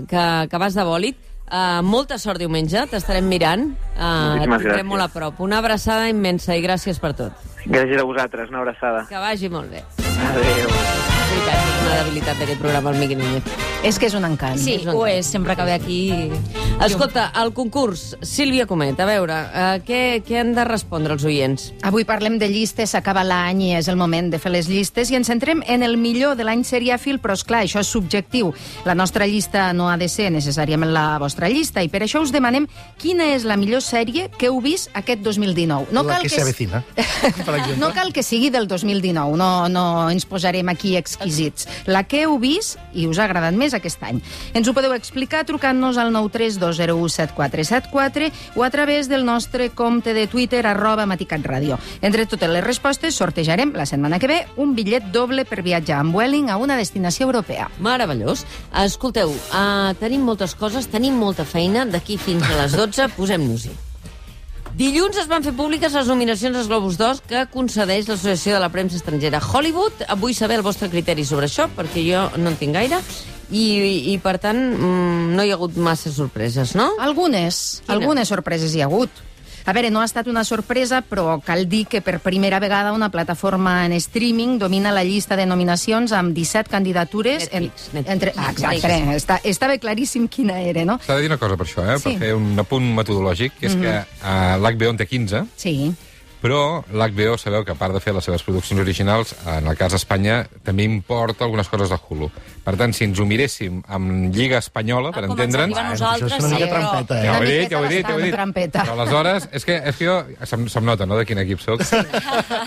que, 0.10 0.26
que 0.50 0.62
vas 0.62 0.76
de 0.78 0.86
bòlit. 0.88 1.20
Uh, 1.54 1.84
molta 1.86 2.18
sort 2.18 2.40
diumenge, 2.42 2.86
t'estarem 2.90 3.28
mirant. 3.30 3.68
Uh, 3.94 4.40
et 4.42 4.48
Moltíssimes 4.48 4.64
tindrem 4.64 4.80
gràcies. 4.80 4.90
molt 4.90 5.06
a 5.06 5.10
prop. 5.14 5.42
Una 5.44 5.60
abraçada 5.62 6.08
immensa 6.10 6.56
i 6.58 6.64
gràcies 6.66 6.98
per 7.04 7.14
tot. 7.20 7.44
Gràcies 7.66 8.00
a 8.02 8.08
vosaltres, 8.08 8.50
una 8.50 8.64
abraçada. 8.64 9.06
Que 9.12 9.22
vagi 9.22 9.52
molt 9.54 9.70
bé. 9.70 9.84
Adéu. 10.32 10.83
És 11.94 12.00
és 12.00 12.02
una 12.02 12.10
debilitat 12.10 12.40
d'aquest 12.42 12.60
programa, 12.60 12.90
el 12.90 12.98
Miqui 12.98 13.16
Núñez. 13.16 13.44
És 13.84 14.00
que 14.00 14.08
és 14.08 14.14
un 14.16 14.24
encant. 14.24 14.58
Sí, 14.58 14.80
ho 14.88 15.06
és, 15.06 15.28
sempre 15.28 15.56
que 15.56 15.64
ve 15.68 15.74
aquí... 15.74 16.32
Escolta, 16.84 17.32
el 17.40 17.52
concurs, 17.54 18.18
Sílvia 18.26 18.66
Comet, 18.68 18.98
a 19.00 19.06
veure, 19.06 19.36
uh, 19.46 19.76
què, 19.86 20.24
què 20.26 20.40
han 20.42 20.54
de 20.56 20.64
respondre 20.66 21.14
els 21.14 21.24
oients? 21.24 21.70
Avui 21.86 22.04
parlem 22.04 22.40
de 22.42 22.48
llistes, 22.50 22.92
s'acaba 22.96 23.22
l'any 23.24 23.62
i 23.68 23.70
és 23.78 23.88
el 23.92 24.00
moment 24.00 24.32
de 24.34 24.40
fer 24.42 24.52
les 24.52 24.68
llistes 24.68 25.12
i 25.12 25.16
ens 25.20 25.30
centrem 25.30 25.62
en 25.70 25.86
el 25.86 25.96
millor 26.02 26.36
de 26.36 26.44
l'any 26.48 26.64
seriàfil, 26.68 27.22
però 27.24 27.38
és 27.38 27.44
clar, 27.48 27.62
això 27.68 27.84
és 27.84 27.92
subjectiu. 27.94 28.52
La 28.88 28.96
nostra 28.98 29.28
llista 29.30 29.70
no 29.78 29.88
ha 29.92 29.96
de 30.02 30.10
ser 30.12 30.32
necessàriament 30.34 30.92
la 30.96 31.20
vostra 31.22 31.48
llista 31.52 31.84
i 31.86 31.92
per 31.94 32.02
això 32.04 32.24
us 32.26 32.34
demanem 32.34 32.66
quina 33.00 33.30
és 33.36 33.46
la 33.48 33.56
millor 33.60 33.86
sèrie 33.86 34.28
que 34.34 34.50
heu 34.50 34.60
vist 34.66 34.92
aquest 34.98 35.24
2019. 35.24 35.94
No 35.94 36.04
La 36.04 36.18
cal 36.18 36.28
que 36.28 36.34
se 36.34 36.42
avecina, 36.42 36.84
per 36.96 37.60
exemple. 37.60 37.80
No 37.80 37.94
cal 37.96 38.12
que 38.16 38.26
sigui 38.26 38.50
del 38.52 38.68
2019, 38.68 39.38
no, 39.40 39.52
no 39.70 39.86
ens 40.10 40.28
posarem 40.28 40.74
aquí 40.74 40.98
exquisits. 41.00 41.70
La 41.86 42.04
que 42.08 42.22
heu 42.24 42.40
vist 42.40 42.80
i 42.94 43.08
us 43.08 43.20
ha 43.20 43.26
agradat 43.28 43.54
més 43.58 43.74
aquest 43.74 44.04
any. 44.04 44.22
Ens 44.54 44.68
ho 44.68 44.74
podeu 44.76 44.94
explicar 44.96 45.46
trucant-nos 45.48 45.98
al 45.98 46.12
932017474 46.16 48.32
o 48.56 48.64
a 48.64 48.70
través 48.70 49.10
del 49.10 49.26
nostre 49.26 49.70
compte 49.70 50.14
de 50.14 50.28
Twitter 50.28 50.68
arroba 50.68 51.06
maticatradio. 51.06 51.80
Entre 52.02 52.26
totes 52.26 52.50
les 52.50 52.64
respostes 52.64 53.16
sortejarem 53.16 53.74
la 53.76 53.86
setmana 53.86 54.20
que 54.20 54.28
ve 54.28 54.48
un 54.58 54.76
bitllet 54.76 55.04
doble 55.12 55.46
per 55.46 55.64
viatjar 55.64 56.00
amb 56.00 56.14
Vueling 56.14 56.50
a 56.50 56.58
una 56.58 56.78
destinació 56.78 57.26
europea. 57.28 57.70
Meravellós. 57.80 58.46
Escolteu, 58.84 59.30
uh, 59.30 59.94
tenim 60.00 60.22
moltes 60.24 60.56
coses, 60.56 60.88
tenim 60.88 61.14
molta 61.18 61.46
feina. 61.46 61.86
D'aquí 61.86 62.18
fins 62.18 62.44
a 62.50 62.56
les 62.64 62.72
12, 62.78 63.10
posem-nos-hi. 63.18 63.93
Dilluns 64.74 65.20
es 65.22 65.28
van 65.30 65.44
fer 65.46 65.52
públiques 65.54 65.94
les 65.94 66.08
nominacions 66.10 66.58
als 66.58 66.66
Globus 66.66 66.96
d'Or 66.98 67.20
que 67.30 67.44
concedeix 67.54 68.08
l'Associació 68.10 68.56
de 68.56 68.62
la 68.64 68.72
Premsa 68.74 68.98
Estrangera 68.98 69.38
Hollywood. 69.38 70.02
Vull 70.18 70.34
saber 70.34 70.58
el 70.58 70.66
vostre 70.66 70.90
criteri 70.90 71.22
sobre 71.30 71.46
això, 71.46 71.68
perquè 71.78 72.02
jo 72.08 72.24
no 72.42 72.50
en 72.50 72.58
tinc 72.58 72.74
gaire. 72.74 72.98
I, 73.54 73.68
i 74.10 74.16
per 74.24 74.40
tant, 74.42 74.58
mm, 74.74 75.36
no 75.38 75.46
hi 75.46 75.52
ha 75.54 75.60
hagut 75.60 75.78
massa 75.78 76.10
sorpreses, 76.10 76.74
no? 76.74 76.88
Algunes, 77.06 77.84
Quina? 77.84 78.00
algunes 78.00 78.34
sorpreses 78.34 78.74
hi 78.74 78.82
ha 78.82 78.90
hagut. 78.90 79.22
A 79.66 79.72
veure, 79.72 79.90
no 79.92 80.02
ha 80.02 80.06
estat 80.06 80.28
una 80.28 80.44
sorpresa, 80.44 81.02
però 81.08 81.38
cal 81.44 81.68
dir 81.70 81.86
que 81.88 82.02
per 82.04 82.18
primera 82.20 82.60
vegada 82.60 82.92
una 82.92 83.10
plataforma 83.10 83.86
en 83.86 83.94
streaming 83.96 84.58
domina 84.60 84.92
la 84.92 85.04
llista 85.08 85.38
de 85.40 85.46
nominacions 85.46 86.12
amb 86.12 86.36
17 86.36 86.70
candidatures. 86.70 87.48
Netflix, 87.48 87.88
en, 87.88 87.96
Netflix. 88.00 88.14
Entre, 88.14 88.34
ah, 88.36 88.52
exacte, 88.52 88.98
està, 89.16 89.40
estava 89.44 89.78
claríssim 89.80 90.28
quina 90.28 90.60
era, 90.62 90.84
no? 90.86 91.00
S'ha 91.06 91.16
de 91.16 91.26
dir 91.26 91.32
una 91.32 91.40
cosa 91.40 91.58
per 91.60 91.68
això, 91.68 91.86
eh? 91.88 92.00
Sí. 92.00 92.10
per 92.10 92.20
fer 92.26 92.34
un 92.36 92.60
apunt 92.60 92.90
metodològic, 92.98 93.56
que 93.60 93.70
és 93.72 93.78
que 93.80 93.94
uh, 94.04 94.58
l'HBO 94.60 94.92
en 94.94 95.00
té 95.00 95.08
15, 95.08 95.46
Sí. 95.56 95.94
Però 96.44 96.84
l'HBO 96.92 97.38
sabeu 97.40 97.64
que 97.64 97.72
a 97.72 97.80
part 97.80 97.96
de 97.96 98.02
fer 98.04 98.12
les 98.12 98.26
seves 98.28 98.44
produccions 98.44 98.82
originals, 98.84 99.32
en 99.48 99.70
el 99.72 99.78
cas 99.80 99.96
d'Espanya, 99.96 100.42
també 100.68 100.84
importa 100.84 101.46
algunes 101.48 101.70
coses 101.72 101.94
de 101.94 101.96
Hulu. 101.96 102.28
Per 102.66 102.76
tant, 102.80 102.92
si 102.92 103.08
ens 103.08 103.20
ho 103.20 103.26
miréssim 103.28 103.80
amb 103.88 104.36
Lliga 104.36 104.60
Espanyola, 104.60 105.14
per 105.16 105.24
Ah, 105.24 105.30
com 105.32 105.40
entendre'ns... 105.40 105.80
Això 105.80 106.28
és 106.28 106.36
una 106.42 106.50
sí, 106.50 106.56
mica 106.58 106.68
però... 106.68 106.82
trampeta, 106.82 107.22
eh? 107.22 107.26
Ja 107.26 107.38
ho 107.40 107.44
he 107.44 107.52
dit, 107.54 107.72
ja 107.72 107.80
ho 107.80 107.86
he 107.88 107.94
dit, 107.96 108.04
ja 108.04 108.16
ho 108.16 108.20
he 108.20 108.28
dit. 108.28 108.36
trampeta. 108.36 108.84
Però 108.84 109.00
aleshores, 109.00 109.48
és 109.56 109.64
que, 109.64 109.80
és 109.80 109.96
que 109.96 110.10
jo... 110.10 110.18
Se'm, 110.44 110.68
se'm 110.68 110.84
nota, 110.92 111.08
no?, 111.08 111.16
de 111.20 111.26
quin 111.30 111.40
equip 111.40 111.64
soc. 111.64 111.86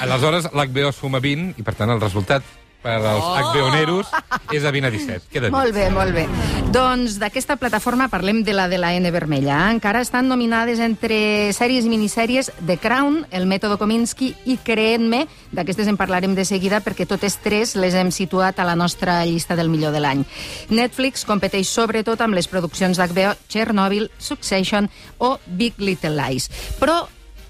Aleshores, 0.00 0.48
l'HBO 0.56 0.88
es 0.94 0.96
fuma 1.02 1.20
20 1.20 1.60
i, 1.60 1.66
per 1.66 1.76
tant, 1.76 1.92
el 1.92 2.00
resultat 2.00 2.48
per 2.86 3.02
als 3.02 3.24
Oh! 3.26 3.34
HBOneros 3.50 4.06
és 4.54 4.62
de 4.62 4.70
20 4.70 4.86
a 4.86 4.90
17. 4.94 5.26
Queda. 5.32 5.50
Molt 5.50 5.74
bé, 5.74 5.88
molt 5.90 6.14
bé. 6.14 6.26
Doncs 6.70 7.16
d'aquesta 7.18 7.56
plataforma 7.58 8.06
parlem 8.12 8.44
de 8.46 8.54
la 8.54 8.68
de 8.70 8.78
la 8.78 8.92
N 8.94 9.10
vermella. 9.10 9.58
Encara 9.72 10.02
estan 10.04 10.28
nominades 10.30 10.78
entre 10.82 11.50
sèries 11.56 11.86
i 11.86 11.90
minissèries 11.90 12.52
The 12.62 12.78
Crown, 12.78 13.24
El 13.34 13.48
mètode 13.50 13.78
Kominsky 13.80 14.32
i 14.46 14.58
Creent-me. 14.62 15.24
D'aquestes 15.56 15.90
en 15.90 15.98
parlarem 15.98 16.36
de 16.38 16.46
seguida 16.46 16.80
perquè 16.84 17.08
totes 17.10 17.40
tres 17.42 17.74
les 17.74 17.96
hem 17.98 18.12
situat 18.14 18.60
a 18.60 18.68
la 18.68 18.78
nostra 18.78 19.24
llista 19.26 19.58
del 19.58 19.72
millor 19.72 19.94
de 19.96 20.04
l'any. 20.04 20.24
Netflix 20.70 21.26
competeix 21.26 21.68
sobretot 21.72 22.22
amb 22.22 22.38
les 22.38 22.46
produccions 22.46 22.98
d'HBO 22.98 23.34
Chernobyl, 23.50 24.10
Succession 24.18 24.90
o 25.18 25.36
Big 25.46 25.80
Little 25.82 26.14
Lies. 26.14 26.50
Però 26.78 27.02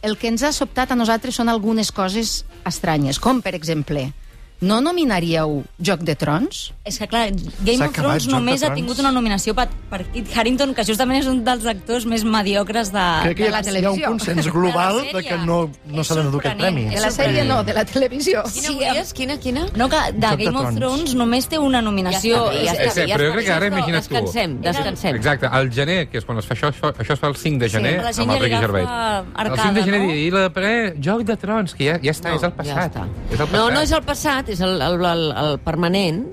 el 0.07 0.17
que 0.17 0.31
ens 0.31 0.45
ha 0.47 0.53
sobtat 0.55 0.93
a 0.93 0.97
nosaltres 0.97 1.37
són 1.37 1.51
algunes 1.51 1.93
coses 1.93 2.45
estranyes, 2.65 3.21
com 3.21 3.43
per 3.45 3.57
exemple... 3.59 4.13
No 4.61 4.81
nominaríeu 4.81 5.65
Joc 5.79 6.01
de 6.07 6.15
Trons? 6.17 6.73
És 6.89 6.97
que, 6.99 7.07
clar, 7.11 7.27
Game 7.61 7.85
of 7.85 7.93
Thrones 7.93 8.25
Joc 8.25 8.33
només 8.33 8.63
ha 8.65 8.71
tingut 8.73 8.99
una 9.03 9.11
nominació 9.13 9.53
per, 9.55 9.67
per 9.91 10.01
Kit 10.15 10.31
Harington, 10.33 10.73
que 10.75 10.85
justament 10.89 11.21
és 11.21 11.27
un 11.29 11.43
dels 11.45 11.67
actors 11.69 12.07
més 12.09 12.25
mediocres 12.25 12.89
de... 12.95 13.05
Crec 13.27 13.37
que 13.37 13.45
hi 13.45 13.51
de 13.51 13.53
la 13.53 13.59
ha, 13.59 13.61
hi 13.61 13.85
ha 13.85 13.91
un 13.91 13.99
televisió. 13.99 14.09
consens 14.15 14.49
global 14.55 15.01
De 15.03 15.13
la 15.13 15.19
de 15.21 15.25
que 15.29 15.37
no, 15.45 15.59
no 15.93 16.05
s'ha 16.05 16.17
de 16.21 16.25
dur 16.33 16.41
aquest 16.41 16.57
premi. 16.63 16.87
De 16.95 17.03
la 17.05 17.11
sèrie 17.13 17.45
no, 17.45 17.59
de 17.67 17.75
la 17.77 17.85
televisió. 17.85 18.45
Quina 18.55 18.73
volies? 18.79 19.13
Quina, 19.13 19.37
quina? 19.43 19.67
No, 19.77 19.91
que 19.93 20.01
de 20.17 20.27
Joc 20.27 20.39
de 20.39 20.45
Game 20.47 20.59
of. 20.63 20.75
Thrones 20.79 21.15
només 21.19 21.49
té 21.53 21.61
una 21.61 21.83
nominació. 21.85 22.47
Ja 22.55 22.57
està 22.57 22.65
ja 22.65 22.73
És- 22.73 22.89
està 22.89 22.95
Sí, 22.97 23.11
ja 23.11 23.17
però 23.19 23.29
jo 23.29 23.33
crec 23.37 23.47
que 23.47 23.53
ara 23.53 23.69
ja 23.69 23.73
imagina't 23.75 24.09
tu. 24.09 24.15
Descansem, 24.15 24.57
descansem. 24.65 25.17
Exacte, 25.21 25.47
al 25.47 25.71
gener, 25.71 26.09
que 26.09 26.19
és 26.19 26.25
quan 26.25 26.39
es 26.41 26.47
fa 26.49 26.55
això, 26.57 26.73
això, 26.73 26.93
això 26.97 27.13
es 27.13 27.21
fa 27.21 27.29
el 27.29 27.37
5 27.37 27.59
de 27.61 27.69
gener 27.69 27.95
la 28.03 28.13
gent 28.17 28.25
amb 28.31 28.33
el 28.33 28.39
ja 28.39 28.45
Ricky 28.47 28.61
Gervais. 28.65 28.87
agafa 28.89 29.21
el 29.21 29.47
arcada, 29.47 29.63
5 29.69 29.75
de 29.75 29.83
gener 29.91 30.01
no? 30.01 30.15
i 30.15 30.31
la 30.31 30.49
pre... 30.51 30.73
Joc 31.03 31.23
de 31.29 31.37
Trons, 31.37 31.75
que 31.77 31.85
ja, 31.91 31.99
ja 32.03 32.13
està, 32.17 32.33
és 32.35 32.43
el 32.43 32.51
ja 32.51 32.57
passat. 32.57 32.97
està. 32.97 33.05
és 33.31 33.39
el 33.41 33.47
passat. 33.47 33.53
No, 33.59 33.71
no 33.71 33.81
és 33.83 33.93
el 33.93 34.03
passat, 34.03 34.46
és 34.49 34.61
el, 34.63 34.81
el, 34.83 35.01
el, 35.05 35.25
el 35.43 35.59
permanent. 35.65 36.25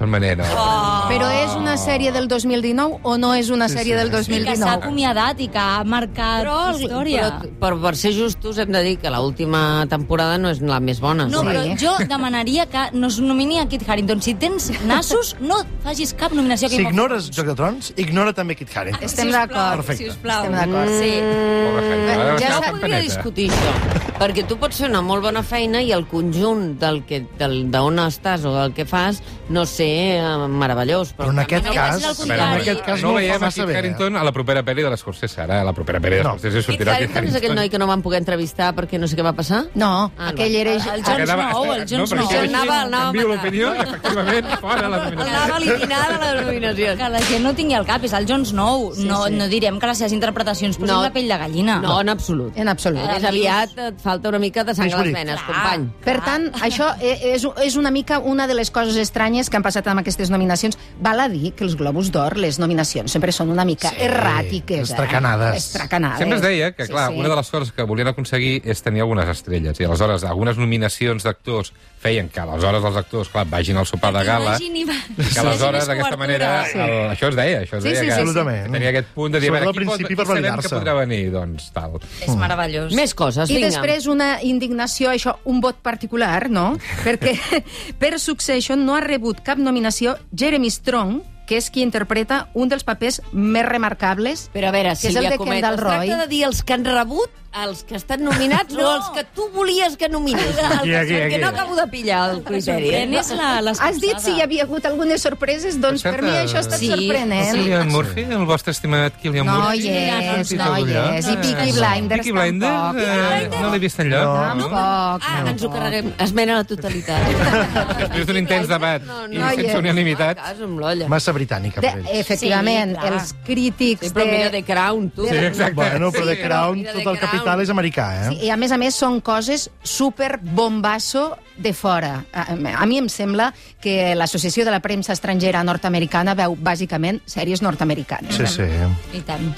Permanent, 0.00 0.40
no. 0.40 0.44
Oh. 0.56 1.08
Però 1.10 1.26
és 1.28 1.52
una 1.58 1.74
sèrie 1.76 2.08
del 2.14 2.24
2019 2.30 3.00
o 3.04 3.16
no 3.20 3.34
és 3.36 3.50
una 3.52 3.66
sèrie 3.68 3.98
del 3.98 4.08
I 4.08 4.10
que 4.14 4.22
s'ha 4.22 4.30
2019? 4.30 4.70
acomiadat 4.78 5.40
i 5.44 5.48
que 5.52 5.60
ha 5.60 5.82
marcat 5.84 6.40
Però, 6.46 6.54
història. 6.72 7.26
però, 7.42 7.50
però 7.60 7.80
per 7.82 7.92
ser 8.00 8.14
justos 8.16 8.56
hem 8.62 8.72
de 8.72 8.80
dir 8.86 8.94
que 9.02 9.10
l'última 9.12 9.84
temporada 9.92 10.38
no 10.40 10.48
és 10.48 10.62
la 10.64 10.78
més 10.80 11.00
bona. 11.04 11.26
No, 11.28 11.42
Sí. 11.42 11.46
però 11.50 11.64
jo 11.82 11.92
demanaria 12.08 12.64
que 12.66 12.86
no 12.96 13.08
es 13.08 13.18
nomini 13.20 13.58
a 13.60 13.66
Kit 13.68 13.84
Harington. 13.86 14.22
Si 14.22 14.32
tens 14.40 14.70
nassos, 14.86 15.36
no 15.40 15.60
facis 15.84 16.14
cap 16.14 16.32
nominació 16.32 16.68
a 16.68 16.70
Si 16.70 16.80
ignores 16.80 17.28
Joc 17.30 17.46
de 17.52 17.54
Trons, 17.54 17.92
ignora 17.96 18.32
també 18.32 18.56
Kit 18.56 18.74
Harington. 18.74 19.04
Estem 19.04 19.30
d'acord. 19.30 19.76
Perfecte. 19.84 20.04
Sisplau. 20.10 20.44
Estem 20.44 20.54
d'acord. 20.56 20.88
Sí. 20.96 21.12
Pobre. 21.20 22.38
Ja 22.40 22.50
Jo 22.56 22.72
podria 22.72 23.00
discutir 23.04 23.50
això, 23.50 23.72
perquè 24.18 24.46
tu 24.48 24.56
pots 24.56 24.78
fer 24.80 24.88
una 24.88 25.02
molt 25.02 25.22
bona 25.22 25.42
feina 25.42 25.82
i 25.82 25.92
el 25.92 26.06
conjunt 26.08 26.78
del 26.80 27.04
que 27.04 27.26
del- 27.38 27.70
d'on 27.70 27.98
estàs 27.98 28.44
o 28.48 28.54
del 28.54 28.72
que 28.72 28.86
fas 28.86 29.20
no 29.50 29.66
sé, 29.66 29.89
eh, 29.90 30.48
meravellós. 30.48 31.12
Però 31.16 31.30
en 31.30 31.38
aquest 31.38 31.66
no 31.66 31.72
cas, 31.74 32.04
A 32.04 32.24
veure, 32.24 32.34
en 32.42 32.60
aquest 32.60 32.82
cas 32.86 33.02
no 33.02 33.08
no 33.10 33.14
veiem 33.16 33.42
a 33.42 33.50
Kit 33.50 33.68
eh? 33.68 33.76
Harington 33.78 34.16
a 34.16 34.24
la 34.24 34.32
propera 34.32 34.62
pel·li 34.64 34.82
de 34.82 34.90
l'Escorsese. 34.90 35.40
Ara, 35.42 35.60
a 35.60 35.64
la 35.64 35.72
propera 35.72 36.00
pel·li 36.00 36.16
de 36.18 36.24
No. 36.24 36.34
l'Escorsese 36.34 36.58
Kit 36.60 36.68
sortirà 36.70 36.98
Kit 36.98 37.16
Harington 37.16 37.28
és 37.28 37.34
aquell 37.36 37.54
noi 37.54 37.68
que 37.70 37.78
no 37.78 37.86
van 37.86 38.02
poder 38.02 38.18
entrevistar 38.20 38.74
perquè 38.74 38.98
no 38.98 39.06
sé 39.08 39.16
què 39.16 39.22
va 39.24 39.32
passar? 39.32 39.64
No, 39.74 40.12
Ah, 40.18 40.28
aquell 40.30 40.54
era... 40.56 40.72
El 40.74 41.02
Jon 41.04 41.16
Quedava- 41.16 41.50
Snow, 41.50 41.72
el 41.74 41.86
Jon 41.88 41.98
no, 42.00 42.06
però 42.06 42.20
Snow. 42.20 42.28
això 42.28 42.40
així 42.40 42.54
Anava- 42.54 42.80
anava 42.82 43.08
a 43.08 43.12
canvio 43.12 43.28
l'opinió 43.28 43.74
i, 43.74 43.78
efectivament, 43.78 44.46
fora 44.60 44.88
la 44.88 44.98
nominació. 45.04 45.36
Anava 45.36 45.58
eliminada 45.58 46.18
la 46.34 46.42
nominació. 46.42 46.96
Que 46.96 47.08
la 47.08 47.20
gent 47.22 47.42
no 47.44 47.54
tingui 47.54 47.74
al 47.74 47.86
cap, 47.86 48.04
és 48.04 48.12
el 48.12 48.26
Jon 48.26 48.44
Snow. 48.46 48.92
Sí, 48.94 49.04
no, 49.08 49.24
sí. 49.26 49.34
no 49.34 49.48
direm 49.48 49.78
que 49.80 49.86
les 49.86 49.98
seves 49.98 50.12
interpretacions 50.12 50.76
posin 50.76 50.94
No. 50.94 51.02
la 51.02 51.12
pell 51.12 51.28
de 51.28 51.36
gallina. 51.38 51.78
No, 51.80 52.00
en 52.00 52.08
absolut. 52.08 52.56
En 52.56 52.68
absolut. 52.68 53.00
Més 53.06 53.24
aviat 53.24 53.76
et 53.78 54.00
falta 54.00 54.28
una 54.28 54.38
mica 54.38 54.64
de 54.64 54.74
sang 54.74 54.92
a 54.92 55.02
les 55.02 55.12
venes, 55.14 55.40
company. 55.42 55.88
Per 56.04 56.20
tant, 56.24 56.48
això 56.62 56.94
e- 57.00 57.34
és, 57.34 57.46
és 57.62 57.76
una 57.76 57.90
mica 57.90 58.18
una 58.18 58.46
de 58.46 58.54
les 58.54 58.70
coses 58.70 58.96
estranyes 58.96 59.48
que 59.50 59.56
han 59.56 59.62
passat 59.62 59.79
amb 59.88 60.00
aquestes 60.00 60.30
nominacions. 60.30 60.76
Val 61.00 61.20
a 61.20 61.28
dir 61.28 61.52
que 61.54 61.64
els 61.64 61.76
Globus 61.76 62.10
d'Or, 62.12 62.36
les 62.36 62.58
nominacions, 62.58 63.10
sempre 63.10 63.32
són 63.32 63.50
una 63.50 63.64
mica 63.64 63.88
Sí, 63.90 63.96
erràtiques. 64.00 64.82
estracanades. 64.90 65.54
Eh? 65.54 65.58
Estracanades. 65.58 66.18
Sempre 66.18 66.36
es 66.36 66.42
deia 66.42 66.72
que, 66.72 66.86
Sí, 66.86 66.92
clar, 66.92 67.10
sí. 67.12 67.18
una 67.18 67.28
de 67.28 67.36
les 67.36 67.50
coses 67.50 67.72
que 67.72 67.82
volien 67.82 68.08
aconseguir 68.08 68.62
és 68.64 68.82
tenir 68.82 69.00
algunes 69.00 69.28
estrelles. 69.28 69.78
I 69.80 69.84
aleshores, 69.84 70.24
algunes 70.24 70.56
nominacions 70.58 71.22
d'actors 71.24 71.72
feien 72.00 72.30
que 72.32 72.40
aleshores 72.40 72.82
els 72.88 72.96
actors, 72.96 73.28
clar, 73.28 73.44
vagin 73.50 73.76
al 73.76 73.86
sopar 73.86 74.10
de 74.14 74.22
gala. 74.24 74.54
I 74.60 74.70
I 74.72 74.84
que 74.86 75.40
aleshores, 75.42 75.86
d'aquesta 75.86 76.16
manera, 76.16 76.64
Sí. 76.64 76.78
el, 76.78 76.94
això 77.12 77.28
es 77.28 77.36
deia, 77.36 77.60
això 77.60 77.76
es 77.76 77.82
Sí, 77.84 77.90
deia 77.90 78.00
sí, 78.00 78.06
que, 78.06 78.14
sí, 78.14 78.32
sí. 78.32 78.34
Que 78.34 78.72
tenia 78.72 78.88
aquest 78.90 79.08
punt 79.14 79.32
de 79.34 79.40
dir, 79.40 79.50
a 79.50 79.52
Sobretot 79.52 79.76
veure, 79.76 79.84
al 79.90 79.96
qui, 79.98 80.02
pot, 80.02 80.08
qui 80.08 80.16
per 80.16 80.26
sabem 80.26 80.60
que 80.60 80.68
podrà 80.74 80.94
venir, 81.00 81.30
doncs, 81.30 81.70
tal. 81.76 81.98
És 82.24 82.34
meravellós. 82.36 82.94
Més 82.96 83.12
coses, 83.14 83.50
I 83.50 83.54
vinga. 83.58 83.68
després 83.68 84.06
una 84.06 84.30
indignació, 84.42 85.10
això, 85.10 85.36
un 85.44 85.60
vot 85.60 85.76
particular, 85.82 86.48
no? 86.48 86.78
Perquè 87.04 87.36
per 88.00 88.18
Succession 88.18 88.84
no 88.86 88.96
ha 88.96 89.00
rebut 89.04 89.42
cap 89.44 89.58
nominació 89.58 90.16
Jeremy 90.34 90.70
Strong, 90.70 91.20
que 91.50 91.56
és 91.58 91.66
qui 91.68 91.82
interpreta 91.82 92.44
un 92.54 92.68
dels 92.70 92.84
papers 92.86 93.20
més 93.32 93.64
remarcables, 93.66 94.48
Però 94.54 94.68
a 94.68 94.70
veure, 94.70 94.90
que 94.94 95.08
és 95.08 95.10
el 95.10 95.12
Sílvia 95.18 95.30
de 95.30 95.36
Comet, 95.36 95.56
Kendall 95.64 95.74
es 95.74 95.80
Roy. 95.80 96.06
tracta 96.06 96.18
de 96.22 96.28
dir 96.30 96.44
els 96.46 96.62
que 96.62 96.72
han 96.76 96.84
rebut, 96.84 97.28
els 97.52 97.82
que 97.82 97.96
estan 97.98 98.22
nominats 98.22 98.72
No. 98.74 98.84
o 98.86 98.94
els 98.96 99.08
que 99.14 99.24
tu 99.34 99.48
volies 99.50 99.96
que 99.98 100.08
nominis? 100.08 100.40
Aquí, 100.60 100.94
aquí, 100.94 101.12
Perquè 101.12 101.26
aquí. 101.34 101.38
no 101.42 101.48
acabo 101.48 101.74
de 101.74 101.86
pillar 101.90 102.30
el 102.30 102.42
criteri. 102.44 102.86
Sorprèn 102.92 103.14
eh? 103.14 103.18
és 103.18 103.30
la, 103.34 103.48
Has 103.80 103.98
dit 104.00 104.18
si 104.22 104.36
hi 104.36 104.40
havia 104.44 104.62
hagut 104.68 104.86
algunes 104.86 105.20
sorpreses? 105.22 105.80
Doncs 105.82 106.04
per, 106.06 106.12
Per 106.14 106.22
mi 106.22 106.30
això 106.30 106.60
ha 106.60 106.62
estat 106.62 106.78
sí, 106.78 106.86
sorprenent. 106.92 107.50
Cillian 107.50 107.88
Murphy, 107.90 108.22
el 108.22 108.44
vostre 108.46 108.70
estimat 108.70 109.18
Cillian 109.20 109.46
No 109.46 109.56
Murphy. 109.64 109.88
és, 109.88 110.48
Sí, 110.48 110.56
no 110.56 110.76
és. 110.76 111.26
I 111.26 111.36
Peaky 111.42 111.72
Blinders 111.72 112.20
Peaky 112.22 112.32
Blinders, 112.32 112.70
tampoc. 112.70 113.02
eh, 113.02 113.50
no 113.60 113.70
l'he 113.72 113.78
vist 113.82 113.98
enlloc. 113.98 114.22
No. 114.22 114.36
Tampoc. 114.46 114.72
Ah, 114.72 115.42
ens 115.50 115.62
ho 115.64 115.70
carreguem. 115.74 116.12
Esmena 116.18 116.54
a 116.54 116.56
la 116.62 116.64
totalitat. 116.64 117.26
Després 117.98 118.26
d'un 118.30 118.36
intens 118.44 118.68
debat 118.70 119.02
No, 119.02 119.26
no, 119.26 119.32
i 119.34 119.38
no 119.38 119.50
sense 119.50 119.66
és. 119.72 119.78
unanimitat, 119.82 120.36
Cas. 120.38 121.08
Massa 121.08 121.32
britànica 121.32 121.80
per 121.80 121.96
De, 121.96 122.00
ells. 122.06 122.20
efectivament, 122.20 122.94
Sí, 123.00 123.06
els 123.10 123.34
crítics 123.44 124.06
Sí, 124.06 124.14
però 124.14 124.24
mira 124.30 124.44
de... 124.50 124.50
The 124.60 124.64
Crown, 124.64 125.10
tu. 125.10 125.26
Sí, 125.26 125.36
exacte. 125.36 125.74
Bueno, 125.74 126.12
però 126.12 126.26
The 126.26 126.38
Crown, 126.40 126.78
mira 126.78 126.92
tot 126.92 127.06
el 127.06 127.18
capítol 127.18 127.39
vital 127.40 127.62
és 127.64 127.72
americà, 127.72 128.06
eh? 128.20 128.28
Sí, 128.30 128.38
I 128.46 128.52
a 128.54 128.56
més 128.60 128.72
a 128.72 128.78
més 128.80 128.96
són 129.00 129.18
coses 129.24 129.68
super 129.82 130.38
bombasso 130.40 131.32
de 131.60 131.72
fora. 131.76 132.14
A, 132.32 132.46
a 132.54 132.86
mi 132.88 133.00
em 133.00 133.08
sembla 133.12 133.50
que 133.82 134.14
l'Associació 134.16 134.64
de 134.64 134.72
la 134.72 134.80
Premsa 134.84 135.12
Estrangera 135.16 135.64
Nord-Americana 135.66 136.36
veu 136.38 136.56
bàsicament 136.56 137.20
sèries 137.28 137.62
nord-americanes. 137.64 138.36
Sí, 138.38 138.46
sí. 138.60 138.70
I 139.18 139.24
tant. 139.28 139.50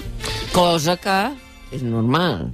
Cosa 0.54 0.96
que 1.00 1.20
és 1.72 1.80
normal, 1.86 2.50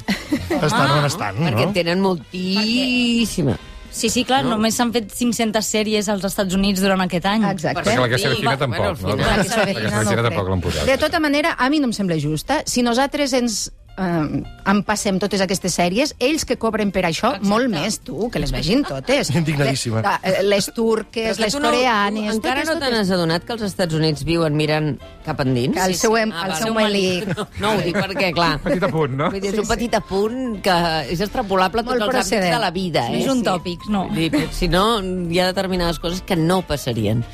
Estan 0.48 0.92
on 0.94 1.06
estan, 1.08 1.40
perquè 1.42 1.64
no? 1.66 1.72
tenen 1.74 2.04
moltíssima. 2.04 3.56
Sí, 3.90 4.10
sí, 4.12 4.22
clar, 4.28 4.42
no. 4.44 4.52
només 4.54 4.76
s'han 4.76 4.92
fet 4.94 5.08
500 5.10 5.64
sèries 5.64 6.08
als 6.12 6.26
Estats 6.28 6.54
Units 6.54 6.82
durant 6.84 7.00
aquest 7.02 7.24
any. 7.26 7.46
Exacte. 7.48 7.82
Perquè 7.82 7.96
la 7.98 8.08
que 8.12 8.18
Sí, 8.20 8.44
tampoc, 8.44 9.00
bueno, 9.00 9.16
no? 9.16 9.16
La 9.16 9.44
s'avecina 9.48 10.02
no 10.04 10.12
ho 10.12 10.24
tampoc 10.28 10.50
l'han 10.52 10.62
posat. 10.62 10.86
De 10.86 10.98
tota 11.00 11.20
manera, 11.24 11.54
a 11.58 11.70
mi 11.72 11.80
no 11.80 11.88
em 11.88 11.94
sembla 11.96 12.18
justa. 12.20 12.60
Si 12.68 12.84
nosaltres 12.84 13.32
ens 13.38 13.70
eh, 13.98 14.42
en 14.72 14.82
passem 14.86 15.18
totes 15.18 15.40
aquestes 15.44 15.74
sèries, 15.74 16.14
ells 16.22 16.44
que 16.48 16.56
cobren 16.56 16.90
per 16.94 17.02
això, 17.08 17.34
Exacte. 17.34 17.48
molt 17.50 17.68
més, 17.72 17.98
tu, 18.04 18.28
que 18.30 18.38
les 18.38 18.52
vegin 18.54 18.84
totes. 18.86 19.30
Indignadíssima. 19.38 20.02
Eh, 20.22 20.42
Les 20.46 20.70
turques, 20.74 21.36
Però 21.36 21.44
les 21.44 21.54
no- 21.58 21.68
coreanes... 21.68 22.30
tu 22.30 22.36
Encara 22.38 22.62
totes, 22.62 22.74
no 22.74 22.86
te 22.86 22.92
n'has 22.94 23.10
adonat 23.10 23.44
que 23.44 23.52
els 23.56 23.62
Estats 23.68 23.94
Units 23.94 24.24
viuen 24.24 24.56
mirant 24.56 24.94
cap 25.26 25.40
endins? 25.44 25.74
Que 25.76 25.84
el 25.90 25.94
seu 25.98 26.16
em- 26.16 26.32
Ah, 26.32 26.46
el 26.48 26.54
seu 26.62 26.74
melic. 26.74 27.26
No, 27.38 27.46
no 27.60 27.72
ho 27.74 27.80
dic 27.82 27.96
perquè, 27.96 28.32
clar... 28.34 28.58
Petit 28.62 28.82
apunt, 28.86 29.16
no? 29.18 29.30
Vull 29.32 29.40
dir, 29.42 29.52
és 29.52 29.58
un 29.60 29.66
petit 29.68 29.94
apunt 29.98 30.60
que 30.64 30.76
és 31.12 31.20
extrapolable 31.24 31.82
a 31.82 31.84
tots 31.84 32.04
els 32.04 32.32
àmbits 32.32 32.50
de 32.54 32.58
la 32.62 32.70
vida. 32.70 33.02
No 33.08 33.14
Eh? 33.18 33.22
és 33.24 33.28
un 33.32 33.42
tòpic, 33.44 33.88
no. 33.92 34.06
Dir, 34.14 34.30
però 34.32 34.48
si 34.54 34.68
no, 34.68 34.84
hi 35.02 35.38
ha 35.40 35.46
determinades 35.50 35.98
coses 35.98 36.22
que 36.22 36.36
no 36.36 36.60
passarien. 36.62 37.24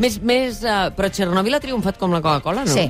Més, 0.00 0.20
més, 0.22 0.62
uh, 0.64 0.88
però 0.96 1.10
Txernòbil 1.12 1.54
ha 1.54 1.60
triomfat 1.62 1.98
com 2.00 2.10
la 2.14 2.20
Coca-Cola, 2.24 2.64
no? 2.64 2.72
Sí, 2.72 2.88